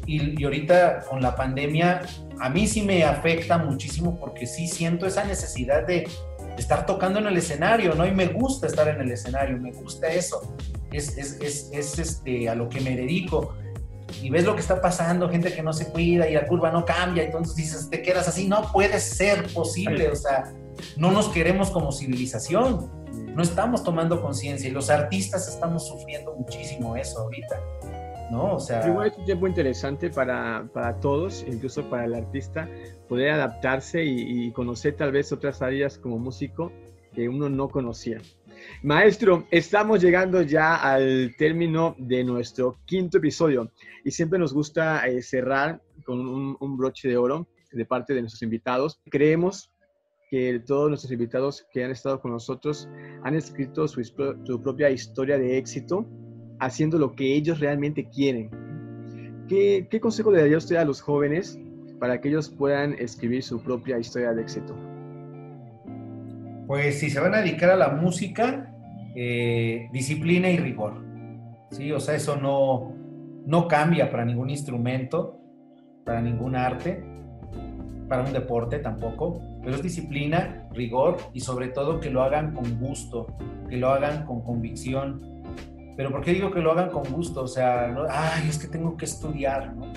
Y, 0.06 0.40
y, 0.40 0.44
ahorita 0.44 1.00
con 1.08 1.22
la 1.22 1.34
pandemia, 1.34 2.02
a 2.40 2.48
mí 2.50 2.66
sí 2.66 2.82
me 2.82 3.04
afecta 3.04 3.58
muchísimo 3.58 4.18
porque 4.18 4.46
sí 4.46 4.68
siento 4.68 5.06
esa 5.06 5.24
necesidad 5.24 5.86
de, 5.86 6.06
estar 6.58 6.86
tocando 6.86 7.18
en 7.18 7.26
el 7.26 7.36
escenario, 7.36 7.94
¿no? 7.94 8.06
Y 8.06 8.12
me 8.12 8.26
gusta 8.26 8.66
estar 8.66 8.88
en 8.88 9.00
el 9.00 9.10
escenario, 9.10 9.58
me 9.58 9.72
gusta 9.72 10.08
eso, 10.08 10.54
es, 10.92 11.16
es, 11.18 11.40
es, 11.40 11.70
es 11.72 11.98
este, 11.98 12.48
a 12.48 12.54
lo 12.54 12.68
que 12.68 12.80
me 12.80 12.96
dedico. 12.96 13.54
Y 14.22 14.30
ves 14.30 14.44
lo 14.44 14.54
que 14.54 14.60
está 14.60 14.80
pasando, 14.80 15.28
gente 15.28 15.52
que 15.52 15.62
no 15.62 15.72
se 15.72 15.88
cuida 15.88 16.28
y 16.28 16.34
la 16.34 16.46
curva 16.46 16.70
no 16.70 16.84
cambia, 16.84 17.24
entonces 17.24 17.56
dices, 17.56 17.90
te 17.90 18.00
quedas 18.00 18.28
así, 18.28 18.46
no 18.46 18.70
puede 18.70 19.00
ser 19.00 19.52
posible, 19.52 20.08
o 20.08 20.14
sea, 20.14 20.52
no 20.96 21.10
nos 21.12 21.28
queremos 21.28 21.70
como 21.70 21.92
civilización, 21.92 22.90
no 23.34 23.42
estamos 23.42 23.82
tomando 23.84 24.20
conciencia 24.20 24.68
y 24.68 24.72
los 24.72 24.90
artistas 24.90 25.48
estamos 25.48 25.86
sufriendo 25.86 26.34
muchísimo 26.34 26.96
eso 26.96 27.20
ahorita. 27.20 27.60
¿no? 28.30 28.54
O 28.54 28.60
sea... 28.60 28.86
Igual 28.86 29.08
es 29.08 29.18
un 29.18 29.24
tiempo 29.24 29.46
interesante 29.46 30.10
para, 30.10 30.68
para, 30.72 30.98
todos, 31.00 31.44
incluso 31.46 31.88
para 31.88 32.04
el 32.04 32.14
artista, 32.14 32.68
poder 33.08 33.30
adaptarse 33.30 34.04
y, 34.04 34.46
y, 34.46 34.52
conocer 34.52 34.96
tal 34.96 35.12
vez 35.12 35.32
otras 35.32 35.62
áreas 35.62 35.98
como 35.98 36.18
músico 36.18 36.72
que 37.12 37.28
uno 37.28 37.48
no 37.48 37.68
conocía. 37.68 38.20
Maestro, 38.82 39.46
estamos 39.50 40.00
llegando 40.02 40.42
ya 40.42 40.76
al 40.76 41.34
término 41.36 41.94
de 41.98 42.24
nuestro 42.24 42.78
quinto 42.84 43.18
episodio 43.18 43.70
y 44.04 44.10
siempre 44.10 44.38
nos 44.38 44.52
gusta 44.52 45.06
eh, 45.06 45.22
cerrar 45.22 45.80
con 46.04 46.20
un, 46.26 46.56
un 46.58 46.76
broche 46.76 47.08
de 47.08 47.16
oro 47.16 47.46
de 47.72 47.84
parte 47.84 48.14
de 48.14 48.20
nuestros 48.20 48.42
invitados. 48.42 49.00
Creemos 49.10 49.70
que 50.34 50.58
todos 50.58 50.88
nuestros 50.88 51.12
invitados 51.12 51.64
que 51.70 51.84
han 51.84 51.92
estado 51.92 52.20
con 52.20 52.32
nosotros 52.32 52.88
han 53.22 53.36
escrito 53.36 53.86
su, 53.86 54.02
su, 54.02 54.60
propia 54.60 54.90
historia 54.90 55.38
de 55.38 55.58
éxito, 55.58 56.04
haciendo 56.58 56.98
lo 56.98 57.12
que 57.12 57.36
ellos 57.36 57.60
realmente 57.60 58.08
quieren. 58.08 58.50
¿Qué, 59.48 59.86
¿Qué, 59.88 60.00
consejo 60.00 60.32
le 60.32 60.40
daría 60.40 60.58
usted 60.58 60.74
a 60.74 60.84
los 60.84 61.00
jóvenes 61.00 61.56
para 62.00 62.20
que 62.20 62.30
ellos 62.30 62.48
puedan 62.48 62.94
escribir 62.94 63.44
su 63.44 63.62
propia 63.62 63.96
historia 63.96 64.32
de 64.32 64.42
éxito? 64.42 64.74
Pues 66.66 66.98
si 66.98 67.10
se 67.10 67.20
van 67.20 67.34
a 67.34 67.38
dedicar 67.38 67.70
a 67.70 67.76
la 67.76 67.90
música, 67.90 68.74
eh, 69.14 69.88
disciplina 69.92 70.50
y 70.50 70.56
rigor. 70.56 70.94
¿sí? 71.70 71.92
O 71.92 72.00
sea, 72.00 72.16
eso 72.16 72.34
no, 72.34 72.92
no 73.46 73.68
cambia 73.68 74.10
para 74.10 74.24
ningún 74.24 74.50
instrumento, 74.50 75.38
para 76.04 76.20
ningún 76.20 76.56
arte, 76.56 77.04
para 78.08 78.24
un 78.24 78.32
deporte 78.32 78.80
tampoco, 78.80 79.53
pero 79.64 79.76
es 79.76 79.82
disciplina, 79.82 80.68
rigor 80.72 81.16
y 81.32 81.40
sobre 81.40 81.68
todo 81.68 82.00
que 82.00 82.10
lo 82.10 82.22
hagan 82.22 82.52
con 82.52 82.78
gusto, 82.78 83.26
que 83.68 83.76
lo 83.76 83.90
hagan 83.90 84.26
con 84.26 84.42
convicción. 84.42 85.42
Pero 85.96 86.10
¿por 86.10 86.22
qué 86.22 86.32
digo 86.32 86.50
que 86.50 86.60
lo 86.60 86.72
hagan 86.72 86.90
con 86.90 87.04
gusto? 87.04 87.42
O 87.42 87.48
sea, 87.48 87.88
no, 87.88 88.04
ay, 88.08 88.48
es 88.48 88.58
que 88.58 88.68
tengo 88.68 88.96
que 88.96 89.04
estudiar, 89.04 89.74
¿no? 89.74 89.92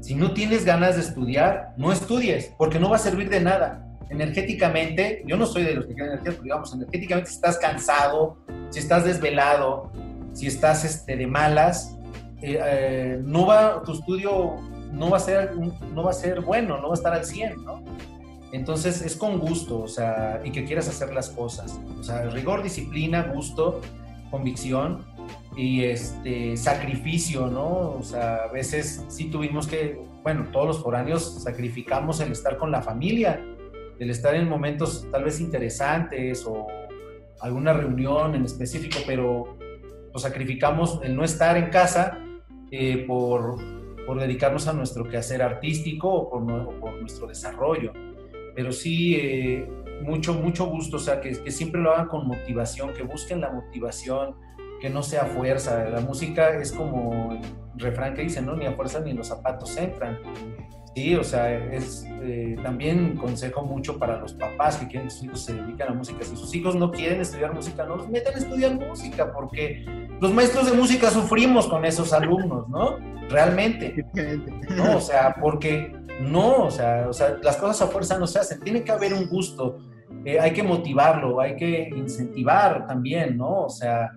Si 0.00 0.14
no 0.14 0.32
tienes 0.32 0.64
ganas 0.64 0.96
de 0.96 1.02
estudiar, 1.02 1.74
no 1.76 1.92
estudies, 1.92 2.54
porque 2.56 2.78
no 2.78 2.90
va 2.90 2.96
a 2.96 3.00
servir 3.00 3.30
de 3.30 3.40
nada. 3.40 3.84
Energéticamente, 4.10 5.22
yo 5.26 5.36
no 5.36 5.46
soy 5.46 5.64
de 5.64 5.74
los 5.74 5.86
que 5.86 5.94
creen 5.94 6.10
energía, 6.10 6.32
pero 6.32 6.42
digamos, 6.42 6.74
energéticamente 6.74 7.30
si 7.30 7.36
estás 7.36 7.58
cansado, 7.58 8.38
si 8.70 8.78
estás 8.78 9.04
desvelado, 9.04 9.90
si 10.32 10.46
estás 10.46 10.84
este, 10.84 11.16
de 11.16 11.26
malas, 11.26 11.96
eh, 12.40 12.58
eh, 12.64 13.20
no 13.22 13.46
va, 13.46 13.82
tu 13.82 13.92
estudio 13.92 14.56
no 14.92 15.10
va, 15.10 15.16
a 15.18 15.20
ser, 15.20 15.54
no 15.56 16.02
va 16.02 16.10
a 16.10 16.14
ser 16.14 16.40
bueno, 16.40 16.78
no 16.78 16.88
va 16.88 16.94
a 16.94 16.96
estar 16.96 17.12
al 17.12 17.24
100, 17.24 17.64
¿no? 17.64 17.82
Entonces 18.52 19.02
es 19.02 19.16
con 19.16 19.38
gusto, 19.38 19.80
o 19.80 19.88
sea, 19.88 20.40
y 20.44 20.50
que 20.50 20.64
quieras 20.64 20.88
hacer 20.88 21.12
las 21.12 21.28
cosas. 21.30 21.78
O 21.98 22.02
sea, 22.02 22.22
rigor, 22.30 22.62
disciplina, 22.62 23.30
gusto, 23.34 23.80
convicción 24.30 25.04
y 25.56 25.84
este 25.84 26.56
sacrificio, 26.56 27.48
¿no? 27.48 27.96
O 27.98 28.02
sea, 28.02 28.44
a 28.44 28.52
veces 28.52 29.04
sí 29.08 29.26
tuvimos 29.26 29.66
que, 29.66 30.00
bueno, 30.22 30.46
todos 30.50 30.66
los 30.66 30.82
foráneos 30.82 31.42
sacrificamos 31.42 32.20
el 32.20 32.32
estar 32.32 32.56
con 32.56 32.70
la 32.70 32.80
familia, 32.80 33.40
el 33.98 34.10
estar 34.10 34.34
en 34.34 34.48
momentos 34.48 35.06
tal 35.10 35.24
vez 35.24 35.40
interesantes 35.40 36.44
o 36.46 36.66
alguna 37.40 37.74
reunión 37.74 38.34
en 38.34 38.44
específico, 38.44 38.98
pero 39.06 39.58
lo 40.12 40.18
sacrificamos 40.18 41.00
el 41.02 41.14
no 41.14 41.22
estar 41.22 41.56
en 41.58 41.68
casa 41.68 42.18
eh, 42.70 43.04
por, 43.06 43.56
por, 44.06 44.18
dedicarnos 44.18 44.68
a 44.68 44.72
nuestro 44.72 45.04
quehacer 45.08 45.42
artístico 45.42 46.08
o 46.08 46.30
por 46.80 47.00
nuestro 47.00 47.26
desarrollo 47.26 47.92
pero 48.58 48.72
sí 48.72 49.14
eh, 49.14 49.68
mucho, 50.02 50.34
mucho 50.34 50.66
gusto, 50.66 50.96
o 50.96 50.98
sea, 50.98 51.20
que, 51.20 51.32
siempre 51.52 51.80
lo 51.80 51.92
hagan 51.92 52.08
con 52.08 52.26
motivación, 52.26 52.92
que 52.92 53.04
busquen 53.04 53.40
la 53.40 53.52
motivación, 53.52 54.34
que 54.80 54.90
no 54.90 55.04
sea 55.04 55.26
fuerza. 55.26 55.88
La 55.88 56.00
música 56.00 56.58
es 56.58 56.72
como 56.72 57.30
el 57.30 57.40
refrán 57.76 58.14
que 58.14 58.22
dice, 58.22 58.42
¿no? 58.42 58.56
Ni 58.56 58.66
a 58.66 58.72
fuerza 58.72 58.98
ni 58.98 59.12
los 59.12 59.28
zapatos 59.28 59.76
entran. 59.76 60.18
Sí, 60.98 61.14
o 61.14 61.22
sea, 61.22 61.54
es 61.72 62.04
eh, 62.22 62.56
también 62.60 63.14
consejo 63.14 63.62
mucho 63.62 64.00
para 64.00 64.18
los 64.18 64.32
papás 64.32 64.78
que 64.78 64.88
quieren 64.88 65.06
que 65.06 65.14
sus 65.14 65.22
hijos 65.22 65.40
se 65.44 65.54
dediquen 65.54 65.82
a 65.82 65.90
la 65.90 65.94
música. 65.94 66.24
Si 66.24 66.34
sus 66.34 66.52
hijos 66.56 66.74
no 66.74 66.90
quieren 66.90 67.20
estudiar 67.20 67.54
música, 67.54 67.84
no 67.84 67.94
los 67.94 68.08
metan 68.08 68.34
a 68.34 68.38
estudiar 68.38 68.74
música, 68.74 69.32
porque 69.32 69.84
los 70.20 70.34
maestros 70.34 70.68
de 70.68 70.76
música 70.76 71.08
sufrimos 71.12 71.68
con 71.68 71.84
esos 71.84 72.12
alumnos, 72.12 72.68
¿no? 72.68 72.96
Realmente. 73.28 74.04
No, 74.76 74.96
o 74.96 75.00
sea, 75.00 75.36
porque 75.40 75.92
no, 76.20 76.64
o 76.64 76.70
sea, 76.72 77.06
o 77.08 77.12
sea, 77.12 77.38
las 77.44 77.58
cosas 77.58 77.82
a 77.82 77.92
fuerza 77.92 78.18
no 78.18 78.26
se 78.26 78.40
hacen, 78.40 78.58
tiene 78.58 78.82
que 78.82 78.90
haber 78.90 79.14
un 79.14 79.28
gusto, 79.28 79.78
eh, 80.24 80.40
hay 80.40 80.52
que 80.52 80.64
motivarlo, 80.64 81.40
hay 81.40 81.54
que 81.54 81.90
incentivar 81.94 82.88
también, 82.88 83.36
¿no? 83.36 83.66
O 83.66 83.70
sea, 83.70 84.10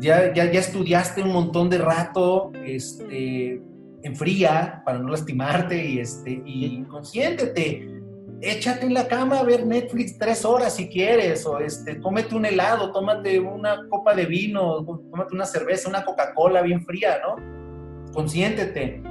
ya, 0.00 0.34
ya, 0.34 0.52
ya 0.52 0.60
estudiaste 0.60 1.22
un 1.22 1.32
montón 1.32 1.70
de 1.70 1.78
rato, 1.78 2.52
este, 2.62 3.62
en 4.06 4.14
fría, 4.14 4.82
para 4.84 4.98
no 4.98 5.08
lastimarte, 5.08 5.84
y, 5.84 5.98
este, 5.98 6.40
y 6.44 6.84
consiéntete, 6.84 8.00
échate 8.40 8.86
en 8.86 8.94
la 8.94 9.08
cama 9.08 9.40
a 9.40 9.42
ver 9.42 9.66
Netflix 9.66 10.16
tres 10.16 10.44
horas 10.44 10.76
si 10.76 10.88
quieres, 10.88 11.44
o 11.44 11.58
este, 11.58 12.00
cómete 12.00 12.36
un 12.36 12.46
helado, 12.46 12.92
tómate 12.92 13.40
una 13.40 13.88
copa 13.88 14.14
de 14.14 14.26
vino, 14.26 14.84
tómate 14.84 15.34
una 15.34 15.44
cerveza, 15.44 15.88
una 15.88 16.04
Coca-Cola 16.04 16.62
bien 16.62 16.84
fría, 16.84 17.18
¿no? 17.26 18.12
Consiéntete 18.12 19.02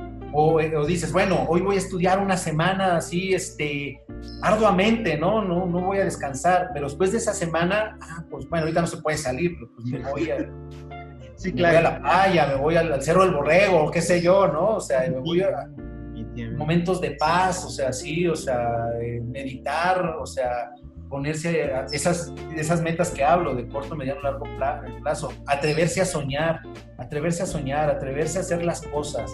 eh, 0.62 0.76
o, 0.76 0.86
dices, 0.86 1.12
bueno, 1.12 1.46
hoy 1.48 1.62
voy 1.62 1.76
a 1.76 1.80
estudiar 1.80 2.20
una 2.20 2.38
semana 2.38 2.96
así, 2.96 3.34
este, 3.34 4.02
arduamente, 4.42 5.18
¿no? 5.18 5.42
¿no? 5.42 5.66
No 5.66 5.82
voy 5.82 5.98
a 6.00 6.06
descansar, 6.06 6.72
pero 6.74 6.88
después 6.88 7.12
de 7.12 7.18
esa 7.18 7.34
semana, 7.34 7.98
ah, 8.02 8.24
pues 8.30 8.48
bueno, 8.50 8.64
ahorita 8.64 8.82
no 8.82 8.88
se 8.88 8.98
puede 8.98 9.18
salir, 9.18 9.58
pues 9.58 9.86
me 9.88 10.00
voy 10.12 10.30
a, 10.32 10.38
sí, 11.36 11.54
me 11.54 11.62
voy 11.62 11.76
a 11.76 11.82
la 11.82 12.02
playa, 12.02 12.48
me 12.48 12.56
voy 12.56 12.76
al, 12.76 13.02
Cerro 13.02 13.24
del 13.24 13.34
Borrego, 13.34 13.92
qué 13.92 14.02
sé 14.02 14.22
yo, 14.22 14.48
¿no? 14.48 14.76
O 14.76 14.82
sea, 14.82 15.02
me 15.10 15.20
voy 15.20 15.42
a 15.42 15.70
momentos 16.58 17.02
de 17.02 17.12
paz, 17.12 17.64
o 17.66 17.70
sea, 17.70 17.94
sí, 17.94 18.28
o 18.28 18.36
sea, 18.36 18.90
eh, 19.02 19.22
meditar, 19.22 20.16
o 20.20 20.26
sea, 20.26 20.72
ponerse 21.10 21.72
esas, 21.92 22.34
esas 22.56 22.82
metas 22.82 23.12
que 23.12 23.24
hablo 23.24 23.56
de 23.56 23.68
corto, 23.68 23.96
mediano, 23.96 24.22
largo 24.22 24.46
plazo, 25.02 25.32
atreverse 25.48 26.02
a 26.02 26.06
soñar, 26.06 26.62
atreverse 26.98 27.44
a 27.44 27.46
soñar, 27.46 27.90
atreverse 27.90 28.40
a 28.40 28.42
hacer 28.42 28.64
las 28.66 28.82
cosas, 28.82 29.32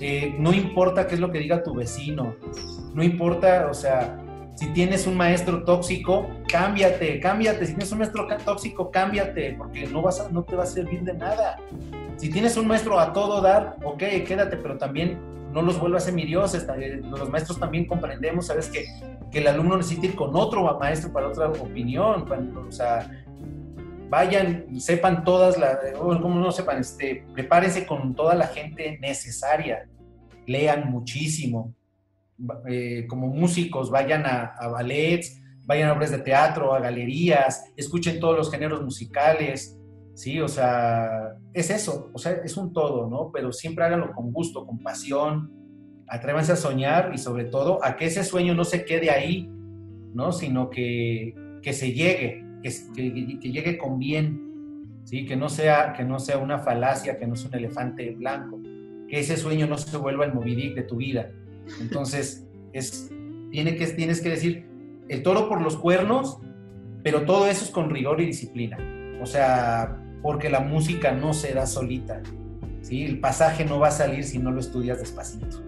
eh, 0.00 0.34
no 0.38 0.52
importa 0.52 1.06
qué 1.06 1.14
es 1.14 1.20
lo 1.20 1.30
que 1.30 1.38
diga 1.38 1.62
tu 1.62 1.74
vecino, 1.74 2.36
no 2.94 3.02
importa, 3.02 3.68
o 3.70 3.74
sea, 3.74 4.18
si 4.54 4.66
tienes 4.68 5.06
un 5.06 5.16
maestro 5.16 5.64
tóxico, 5.64 6.28
cámbiate, 6.48 7.18
cámbiate. 7.20 7.66
Si 7.66 7.72
tienes 7.72 7.92
un 7.92 7.98
maestro 7.98 8.26
tóxico, 8.44 8.90
cámbiate, 8.90 9.54
porque 9.56 9.86
no, 9.86 10.02
vas 10.02 10.30
no 10.30 10.42
te 10.42 10.56
va 10.56 10.64
a 10.64 10.66
servir 10.66 11.02
de 11.02 11.14
nada. 11.14 11.58
Si 12.16 12.30
tienes 12.30 12.56
un 12.56 12.66
maestro 12.66 12.98
a 13.00 13.12
todo 13.12 13.40
dar, 13.40 13.76
ok, 13.82 14.02
quédate, 14.26 14.58
pero 14.58 14.76
también 14.76 15.18
no 15.52 15.62
los 15.62 15.80
vuelvas 15.80 16.04
semidioses. 16.04 16.66
Eh, 16.78 17.00
los 17.02 17.30
maestros 17.30 17.58
también 17.58 17.86
comprendemos, 17.86 18.46
sabes 18.46 18.68
que, 18.68 18.84
que 19.30 19.38
el 19.38 19.46
alumno 19.46 19.76
necesita 19.78 20.06
ir 20.06 20.14
con 20.14 20.30
otro 20.34 20.78
maestro 20.78 21.12
para 21.12 21.28
otra 21.28 21.48
opinión. 21.48 22.26
o 22.68 22.70
sea, 22.70 23.08
vayan, 24.10 24.80
sepan 24.80 25.24
todas 25.24 25.56
las, 25.56 25.78
como 25.96 26.34
no 26.34 26.52
sepan, 26.52 26.80
este, 26.80 27.24
prepárense 27.32 27.86
con 27.86 28.14
toda 28.14 28.34
la 28.34 28.48
gente 28.48 28.98
necesaria, 29.00 29.88
lean 30.46 30.90
muchísimo, 30.90 31.72
eh, 32.68 33.06
como 33.08 33.28
músicos, 33.28 33.90
vayan 33.90 34.24
a, 34.26 34.54
ballets, 34.68 35.40
vayan 35.66 35.88
a 35.88 35.92
obras 35.92 36.10
de 36.10 36.18
teatro, 36.18 36.74
a 36.74 36.80
galerías, 36.80 37.64
escuchen 37.76 38.20
todos 38.20 38.36
los 38.36 38.50
géneros 38.50 38.82
musicales, 38.82 39.78
¿sí? 40.14 40.40
O 40.40 40.48
sea, 40.48 41.36
es 41.52 41.70
eso, 41.70 42.10
o 42.12 42.18
sea, 42.18 42.32
es 42.44 42.56
un 42.56 42.72
todo, 42.72 43.08
¿no? 43.08 43.30
Pero 43.32 43.52
siempre 43.52 43.84
háganlo 43.84 44.12
con 44.12 44.32
gusto, 44.32 44.66
con 44.66 44.78
pasión, 44.78 45.50
atrévanse 46.08 46.52
a 46.52 46.56
soñar 46.56 47.12
y 47.14 47.18
sobre 47.18 47.44
todo 47.44 47.78
a 47.84 47.96
que 47.96 48.06
ese 48.06 48.24
sueño 48.24 48.54
no 48.54 48.64
se 48.64 48.84
quede 48.84 49.10
ahí, 49.10 49.48
¿no? 50.12 50.32
Sino 50.32 50.68
que, 50.70 51.34
que 51.62 51.72
se 51.72 51.92
llegue, 51.92 52.44
que, 52.62 53.38
que, 53.40 53.52
llegue 53.52 53.78
con 53.78 53.98
bien, 53.98 55.00
¿sí? 55.04 55.24
Que 55.24 55.36
no, 55.36 55.48
sea, 55.48 55.92
que 55.92 56.04
no 56.04 56.18
sea 56.18 56.38
una 56.38 56.58
falacia, 56.58 57.18
que 57.18 57.26
no 57.26 57.36
sea 57.36 57.48
un 57.48 57.56
elefante 57.56 58.10
blanco, 58.10 58.60
que 59.08 59.20
ese 59.20 59.36
sueño 59.36 59.66
no 59.66 59.78
se 59.78 59.96
vuelva 59.96 60.24
el 60.24 60.34
movidic 60.34 60.74
de 60.74 60.82
tu 60.82 60.96
vida. 60.96 61.30
Entonces, 61.80 62.46
es, 62.72 63.10
tiene 63.50 63.76
que, 63.76 63.86
tienes 63.88 64.20
que 64.20 64.30
decir, 64.30 64.66
el 65.08 65.22
toro 65.22 65.48
por 65.48 65.60
los 65.60 65.76
cuernos, 65.76 66.38
pero 67.02 67.24
todo 67.24 67.46
eso 67.46 67.64
es 67.64 67.70
con 67.70 67.90
rigor 67.90 68.20
y 68.20 68.26
disciplina. 68.26 68.78
O 69.20 69.26
sea, 69.26 69.98
porque 70.22 70.48
la 70.48 70.60
música 70.60 71.12
no 71.12 71.32
se 71.32 71.52
da 71.52 71.66
solita. 71.66 72.22
¿sí? 72.82 73.04
El 73.04 73.20
pasaje 73.20 73.64
no 73.64 73.78
va 73.78 73.88
a 73.88 73.92
salir 73.92 74.24
si 74.24 74.38
no 74.38 74.50
lo 74.50 74.60
estudias 74.60 74.98
despacito. 74.98 75.62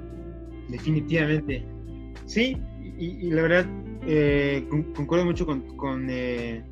Definitivamente. 0.69 1.65
Sí, 2.27 2.57
y, 2.99 3.31
la 3.31 3.43
verdad, 3.43 3.67
eh, 4.07 4.67
concuerdo 4.95 5.25
mucho 5.25 5.47
con, 5.47 6.07
eh, 6.09 6.63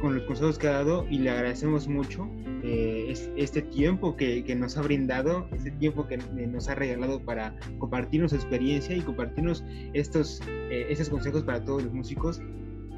con, 0.00 0.14
los 0.14 0.24
consejos 0.24 0.58
que 0.58 0.68
ha 0.68 0.72
dado 0.72 1.06
y 1.08 1.18
le 1.18 1.30
agradecemos 1.30 1.88
mucho 1.88 2.28
eh, 2.62 3.14
este 3.36 3.62
tiempo 3.62 4.16
que, 4.16 4.44
que, 4.44 4.54
nos 4.54 4.76
ha 4.76 4.82
brindado, 4.82 5.48
este 5.52 5.70
tiempo 5.72 6.06
que 6.06 6.18
nos 6.18 6.68
ha 6.68 6.74
regalado 6.74 7.20
para 7.20 7.54
compartirnos 7.78 8.30
su 8.30 8.36
experiencia 8.36 8.96
y 8.96 9.00
compartirnos 9.00 9.64
estos, 9.92 10.40
estos 10.70 11.08
consejos 11.08 11.42
para 11.44 11.64
todos 11.64 11.84
los 11.84 11.92
músicos 11.92 12.40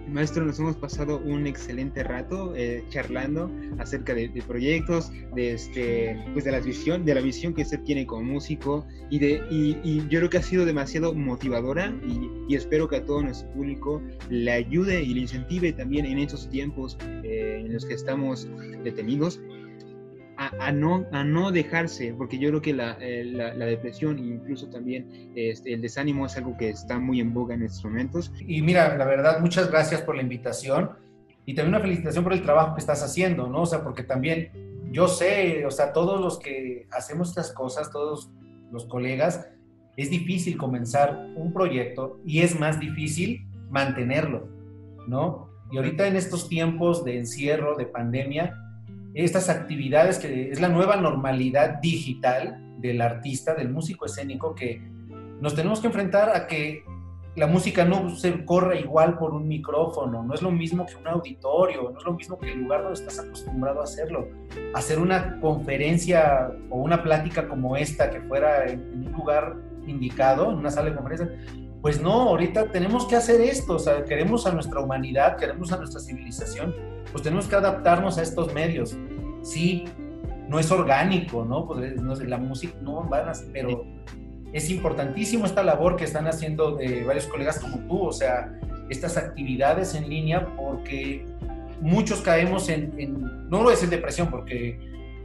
Maestro, 0.09 0.45
nos 0.45 0.59
hemos 0.59 0.77
pasado 0.77 1.19
un 1.19 1.47
excelente 1.47 2.03
rato 2.03 2.55
eh, 2.57 2.85
charlando 2.89 3.51
acerca 3.79 4.15
de, 4.15 4.29
proyectos, 4.47 5.13
de 5.35 5.53
este, 5.53 6.19
pues 6.33 6.45
de 6.45 6.53
la 6.53 6.61
visión, 6.61 7.05
de 7.05 7.15
la 7.15 7.21
visión 7.21 7.55
que 7.55 7.63
usted 7.63 7.81
tiene 7.83 8.07
como 8.07 8.23
músico 8.23 8.87
y 9.11 9.19
de, 9.19 9.43
y, 9.51 9.99
yo 10.09 10.19
creo 10.19 10.31
que 10.31 10.39
ha 10.39 10.43
sido 10.43 10.65
demasiado 10.65 11.15
motivadora 11.15 11.95
y, 12.07 12.55
espero 12.55 12.89
que 12.89 12.97
a 12.97 13.05
todo 13.05 13.23
nuestro 13.23 13.49
público 13.53 14.03
le 14.29 14.51
ayude 14.51 15.03
y 15.03 15.15
le 15.15 15.21
incentive 15.21 15.73
también 15.73 16.05
en 16.05 16.19
estos 16.19 16.49
tiempos 16.51 16.99
eh, 17.23 17.63
en 17.65 17.73
los 17.73 17.87
que 17.87 17.95
estamos 17.95 18.49
detenidos 18.83 19.41
a, 20.40 20.72
no, 20.72 21.07
a 21.12 21.22
no 21.22 21.53
dejarse, 21.53 22.14
porque 22.16 22.38
yo 22.38 22.48
creo 22.48 22.62
que 22.62 22.72
la, 22.72 22.96
eh, 22.98 23.24
la, 23.24 23.66
depresión 23.66 24.18
e 24.18 24.22
incluso 24.22 24.68
también 24.68 25.33
este, 25.35 25.74
el 25.74 25.83
desánimo 25.83 26.24
es 26.24 26.37
algo 26.38 26.57
que 26.57 26.70
está 26.70 26.98
muy 26.98 27.20
en 27.20 27.35
boga 27.35 27.55
en 27.55 27.62
estos 27.62 27.85
momentos. 27.85 28.33
Y 28.40 28.62
mira, 28.62 28.96
la 28.96 29.05
verdad, 29.05 29.40
muchas 29.40 29.70
gracias 29.70 30.00
por 30.00 30.16
la 30.16 30.22
invitación 30.22 30.92
y 31.44 31.55
también 31.55 31.74
una 31.74 31.83
felicitación 31.83 32.24
por 32.24 32.33
el 32.33 32.42
trabajo 32.42 32.74
que 32.74 32.81
estás 32.81 33.03
haciendo, 33.03 33.48
¿no? 33.48 33.62
O 33.62 33.66
sea, 33.66 33.85
porque 33.85 34.03
también 34.03 34.50
yo 34.90 35.09
sé, 35.09 35.66
o 35.66 35.70
sea, 35.70 35.92
todos 35.92 36.18
los 36.20 36.38
que 36.38 36.87
hacemos 36.90 37.29
estas 37.29 37.53
cosas, 37.53 37.90
todos 37.90 38.31
los 38.72 38.87
colegas, 38.87 39.46
es 39.98 40.09
difícil 40.09 40.57
comenzar 40.57 41.29
un 41.37 41.53
proyecto 41.53 42.18
y 42.24 42.40
es 42.40 42.59
más 42.59 42.81
difícil 42.81 43.46
mantenerlo, 43.68 44.48
¿no? 45.07 45.50
Y 45.70 45.76
ahorita 45.76 46.07
en 46.07 46.16
estos 46.16 46.48
tiempos 46.48 47.05
de 47.05 47.18
encierro, 47.18 47.76
de 47.76 47.85
pandemia, 47.85 48.57
estas 49.14 49.49
actividades 49.49 50.18
que 50.18 50.51
es 50.51 50.61
la 50.61 50.68
nueva 50.68 50.96
normalidad 50.96 51.81
digital 51.81 52.62
del 52.79 53.01
artista, 53.01 53.55
del 53.55 53.70
músico 53.70 54.07
escénico, 54.07 54.55
que 54.55 54.81
nos 55.40 55.55
tenemos 55.55 55.81
que 55.81 55.88
enfrentar 55.88 56.35
a 56.35 56.46
que 56.46 56.85
la 57.37 57.46
música 57.46 57.85
no 57.85 58.11
se 58.16 58.44
corra 58.44 58.77
igual 58.77 59.16
por 59.16 59.33
un 59.33 59.46
micrófono, 59.46 60.23
no 60.23 60.35
es 60.35 60.42
lo 60.42 60.51
mismo 60.51 60.85
que 60.85 60.96
un 60.96 61.07
auditorio, 61.07 61.90
no 61.90 61.99
es 61.99 62.05
lo 62.05 62.12
mismo 62.12 62.38
que 62.38 62.53
el 62.53 62.62
lugar 62.62 62.83
donde 62.83 62.99
estás 62.99 63.20
acostumbrado 63.20 63.81
a 63.81 63.85
hacerlo. 63.85 64.29
Hacer 64.75 64.99
una 64.99 65.38
conferencia 65.40 66.51
o 66.70 66.79
una 66.79 67.03
plática 67.03 67.49
como 67.49 67.77
esta, 67.77 68.11
que 68.11 68.20
fuera 68.23 68.66
en 68.66 69.07
un 69.07 69.12
lugar 69.12 69.57
indicado, 69.87 70.51
en 70.51 70.59
una 70.59 70.70
sala 70.70 70.90
de 70.90 70.96
conferencias, 70.96 71.31
pues 71.81 72.03
no, 72.03 72.12
ahorita 72.12 72.70
tenemos 72.73 73.07
que 73.07 73.16
hacer 73.16 73.40
esto, 73.40 73.77
o 73.77 73.79
sea, 73.79 74.05
queremos 74.05 74.46
a 74.46 74.53
nuestra 74.53 74.81
humanidad, 74.81 75.37
queremos 75.37 75.73
a 75.73 75.79
nuestra 75.79 76.01
civilización, 76.01 76.75
pues 77.12 77.23
tenemos 77.23 77.46
que 77.46 77.57
adaptarnos 77.57 78.18
a 78.18 78.23
estos 78.23 78.53
medios. 78.53 78.96
Sí, 79.42 79.85
no 80.49 80.59
es 80.59 80.70
orgánico, 80.70 81.44
¿no? 81.44 81.66
Pues 81.66 81.96
no, 81.96 82.14
la 82.14 82.38
música 82.38 82.75
no 82.83 83.03
van 83.05 83.29
a, 83.29 83.33
pero 83.53 83.85
es 84.53 84.70
importantísimo 84.70 85.46
esta 85.46 85.62
labor 85.62 85.96
que 85.96 86.05
están 86.05 86.27
haciendo 86.27 86.73
de 86.73 87.05
varios 87.05 87.27
colegas 87.27 87.59
como 87.59 87.79
tú, 87.87 88.03
o 88.03 88.12
sea, 88.12 88.59
estas 88.88 89.16
actividades 89.16 89.94
en 89.94 90.09
línea, 90.09 90.46
porque 90.57 91.25
muchos 91.81 92.20
caemos 92.20 92.68
en, 92.68 92.92
en 92.99 93.49
no 93.49 93.62
lo 93.62 93.70
es 93.70 93.83
en 93.83 93.90
depresión, 93.90 94.29
porque 94.29 94.79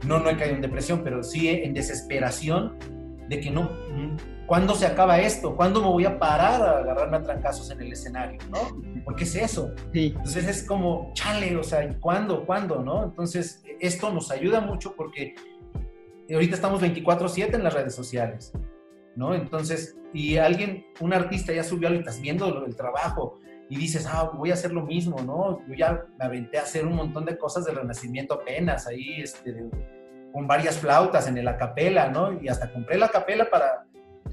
no, 0.06 0.20
no 0.20 0.30
he 0.30 0.36
caído 0.36 0.54
en 0.54 0.62
depresión, 0.62 1.02
pero 1.02 1.22
sí 1.22 1.48
en 1.48 1.74
desesperación 1.74 2.74
de 3.28 3.40
que 3.40 3.50
no, 3.50 3.70
¿cuándo 4.46 4.74
se 4.74 4.86
acaba 4.86 5.18
esto? 5.18 5.56
¿Cuándo 5.56 5.80
me 5.80 5.88
voy 5.88 6.04
a 6.04 6.18
parar 6.18 6.62
a 6.62 6.78
agarrarme 6.78 7.16
a 7.16 7.22
trancazos 7.22 7.70
en 7.70 7.80
el 7.80 7.92
escenario? 7.92 8.38
¿no? 8.50 8.82
Porque 9.04 9.24
es 9.24 9.34
eso. 9.34 9.72
Sí. 9.92 10.12
Entonces 10.16 10.46
es 10.46 10.62
como, 10.62 11.10
chale, 11.14 11.56
o 11.56 11.62
sea, 11.62 11.88
¿cuándo? 11.98 12.46
¿Cuándo? 12.46 12.82
¿no? 12.82 13.04
Entonces, 13.04 13.62
esto 13.80 14.12
nos 14.12 14.30
ayuda 14.30 14.60
mucho 14.60 14.94
porque 14.94 15.34
ahorita 16.32 16.54
estamos 16.54 16.82
24/7 16.82 17.54
en 17.54 17.64
las 17.64 17.74
redes 17.74 17.94
sociales, 17.94 18.52
¿no? 19.14 19.34
Entonces, 19.34 19.96
y 20.12 20.36
alguien, 20.36 20.86
un 21.00 21.12
artista 21.12 21.52
ya 21.52 21.64
subió 21.64 21.88
algo 21.88 21.98
y 21.98 22.00
estás 22.00 22.20
viendo 22.20 22.64
el 22.64 22.76
trabajo 22.76 23.38
y 23.68 23.76
dices, 23.76 24.06
ah, 24.06 24.30
voy 24.34 24.50
a 24.50 24.54
hacer 24.54 24.72
lo 24.72 24.82
mismo, 24.82 25.20
¿no? 25.22 25.60
Yo 25.68 25.74
ya 25.74 26.06
me 26.18 26.24
aventé 26.24 26.58
a 26.58 26.62
hacer 26.62 26.86
un 26.86 26.94
montón 26.94 27.24
de 27.24 27.36
cosas 27.36 27.64
del 27.64 27.76
Renacimiento 27.76 28.34
apenas, 28.34 28.86
ahí, 28.86 29.20
este, 29.20 29.68
con 30.32 30.46
varias 30.46 30.78
flautas 30.78 31.26
en 31.28 31.38
el 31.38 31.48
acapela, 31.48 32.08
¿no? 32.08 32.40
Y 32.40 32.48
hasta 32.48 32.72
compré 32.72 32.98
la 32.98 33.06
acapela 33.06 33.48
para, 33.48 33.86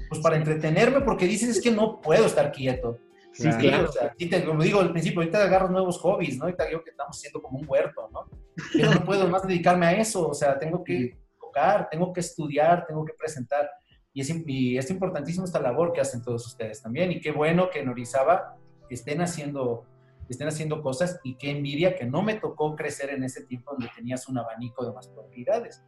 pues 0.08 0.20
para 0.20 0.36
entretenerme, 0.36 1.00
porque 1.00 1.26
dices, 1.26 1.48
es 1.48 1.62
que 1.62 1.70
no 1.70 2.00
puedo 2.00 2.26
estar 2.26 2.52
quieto. 2.52 2.98
Sí, 3.32 3.48
claro. 3.50 3.88
O 3.88 3.92
sea, 3.92 4.14
como 4.46 4.62
digo 4.62 4.80
al 4.80 4.92
principio, 4.92 5.20
ahorita 5.20 5.42
agarro 5.42 5.68
nuevos 5.68 5.98
hobbies, 5.98 6.38
¿no? 6.38 6.44
Ahorita 6.44 6.66
digo 6.66 6.84
que 6.84 6.90
estamos 6.90 7.18
siendo 7.18 7.42
como 7.42 7.58
un 7.58 7.68
huerto, 7.68 8.08
¿no? 8.12 8.28
Pero 8.72 8.94
no 8.94 9.04
puedo 9.04 9.28
más 9.28 9.46
dedicarme 9.46 9.86
a 9.86 9.92
eso, 9.92 10.28
o 10.28 10.34
sea, 10.34 10.58
tengo 10.58 10.84
que 10.84 11.18
tocar, 11.40 11.88
tengo 11.90 12.12
que 12.12 12.20
estudiar, 12.20 12.86
tengo 12.86 13.04
que 13.04 13.14
presentar. 13.14 13.68
Y 14.12 14.20
es, 14.20 14.32
y 14.46 14.78
es 14.78 14.88
importantísimo 14.90 15.44
esta 15.44 15.60
labor 15.60 15.92
que 15.92 16.00
hacen 16.00 16.22
todos 16.22 16.46
ustedes 16.46 16.80
también. 16.80 17.10
Y 17.10 17.20
qué 17.20 17.32
bueno 17.32 17.70
que 17.70 17.80
en 17.80 17.88
Orizaba 17.88 18.56
estén 18.88 19.20
haciendo 19.20 19.84
estén 20.32 20.48
haciendo 20.48 20.82
cosas 20.82 21.20
y 21.22 21.36
qué 21.36 21.50
envidia 21.50 21.96
que 21.96 22.06
no 22.06 22.22
me 22.22 22.34
tocó 22.34 22.74
crecer 22.74 23.10
en 23.10 23.24
ese 23.24 23.44
tiempo 23.44 23.72
donde 23.72 23.90
tenías 23.94 24.28
un 24.28 24.38
abanico 24.38 24.84
de 24.84 24.92
más 24.92 25.08
probabilidades. 25.08 25.82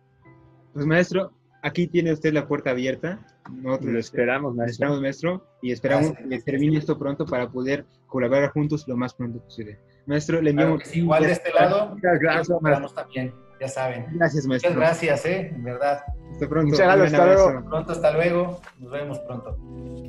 Pues 0.72 0.86
maestro, 0.86 1.32
aquí 1.62 1.86
tiene 1.86 2.12
usted 2.12 2.32
la 2.32 2.46
puerta 2.46 2.70
abierta. 2.70 3.26
Nosotros 3.50 3.92
lo 3.92 3.98
esperamos, 3.98 4.54
maestro. 4.54 4.72
esperamos, 4.72 5.00
maestro, 5.00 5.46
y 5.62 5.72
esperamos 5.72 6.12
que 6.16 6.38
termine 6.40 6.78
esto 6.78 6.98
pronto 6.98 7.24
para 7.24 7.48
poder 7.48 7.86
colaborar 8.06 8.50
juntos 8.50 8.86
lo 8.86 8.96
más 8.96 9.14
pronto 9.14 9.40
posible. 9.40 9.78
Maestro, 10.06 10.40
le 10.40 10.50
enviamos... 10.50 10.94
igual 10.94 11.24
de 11.24 11.32
este 11.32 11.52
lado, 11.52 11.94
muchas 11.94 12.18
gracias, 12.20 12.60
maestro. 12.60 12.88
también, 12.90 13.34
ya 13.60 13.68
saben. 13.68 14.06
Gracias, 14.12 14.46
maestro. 14.46 14.70
Muchas 14.70 14.88
gracias, 14.88 15.26
eh, 15.26 15.52
en 15.54 15.64
verdad. 15.64 16.02
Hasta 16.30 16.48
pronto. 16.48 16.70
Muchas 16.70 16.86
gracias, 16.86 17.12
hasta 17.12 17.26
luego. 17.26 17.68
Pronto, 17.68 17.92
hasta 17.92 18.12
luego. 18.12 18.60
Nos 18.78 18.92
vemos 18.92 19.18
pronto. 19.20 19.58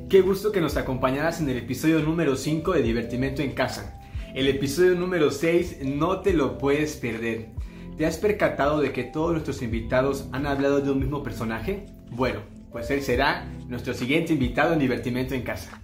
Qué 0.08 0.20
gusto 0.20 0.52
que 0.52 0.60
nos 0.60 0.76
acompañaras 0.76 1.40
en 1.40 1.48
el 1.48 1.58
episodio 1.58 2.00
número 2.00 2.36
5 2.36 2.72
de 2.72 2.82
Divertimento 2.82 3.42
en 3.42 3.52
Casa. 3.52 4.00
El 4.34 4.46
episodio 4.46 4.94
número 4.94 5.30
6 5.30 5.78
no 5.84 6.20
te 6.20 6.32
lo 6.32 6.58
puedes 6.58 6.96
perder. 6.96 7.48
¿Te 7.96 8.06
has 8.06 8.18
percatado 8.18 8.80
de 8.80 8.92
que 8.92 9.04
todos 9.04 9.32
nuestros 9.32 9.62
invitados 9.62 10.28
han 10.32 10.46
hablado 10.46 10.80
de 10.80 10.90
un 10.90 11.00
mismo 11.00 11.22
personaje? 11.22 11.86
Bueno, 12.10 12.40
pues 12.70 12.90
él 12.90 13.02
será 13.02 13.46
nuestro 13.66 13.94
siguiente 13.94 14.34
invitado 14.34 14.74
en 14.74 14.78
Divertimento 14.78 15.34
en 15.34 15.42
Casa. 15.42 15.80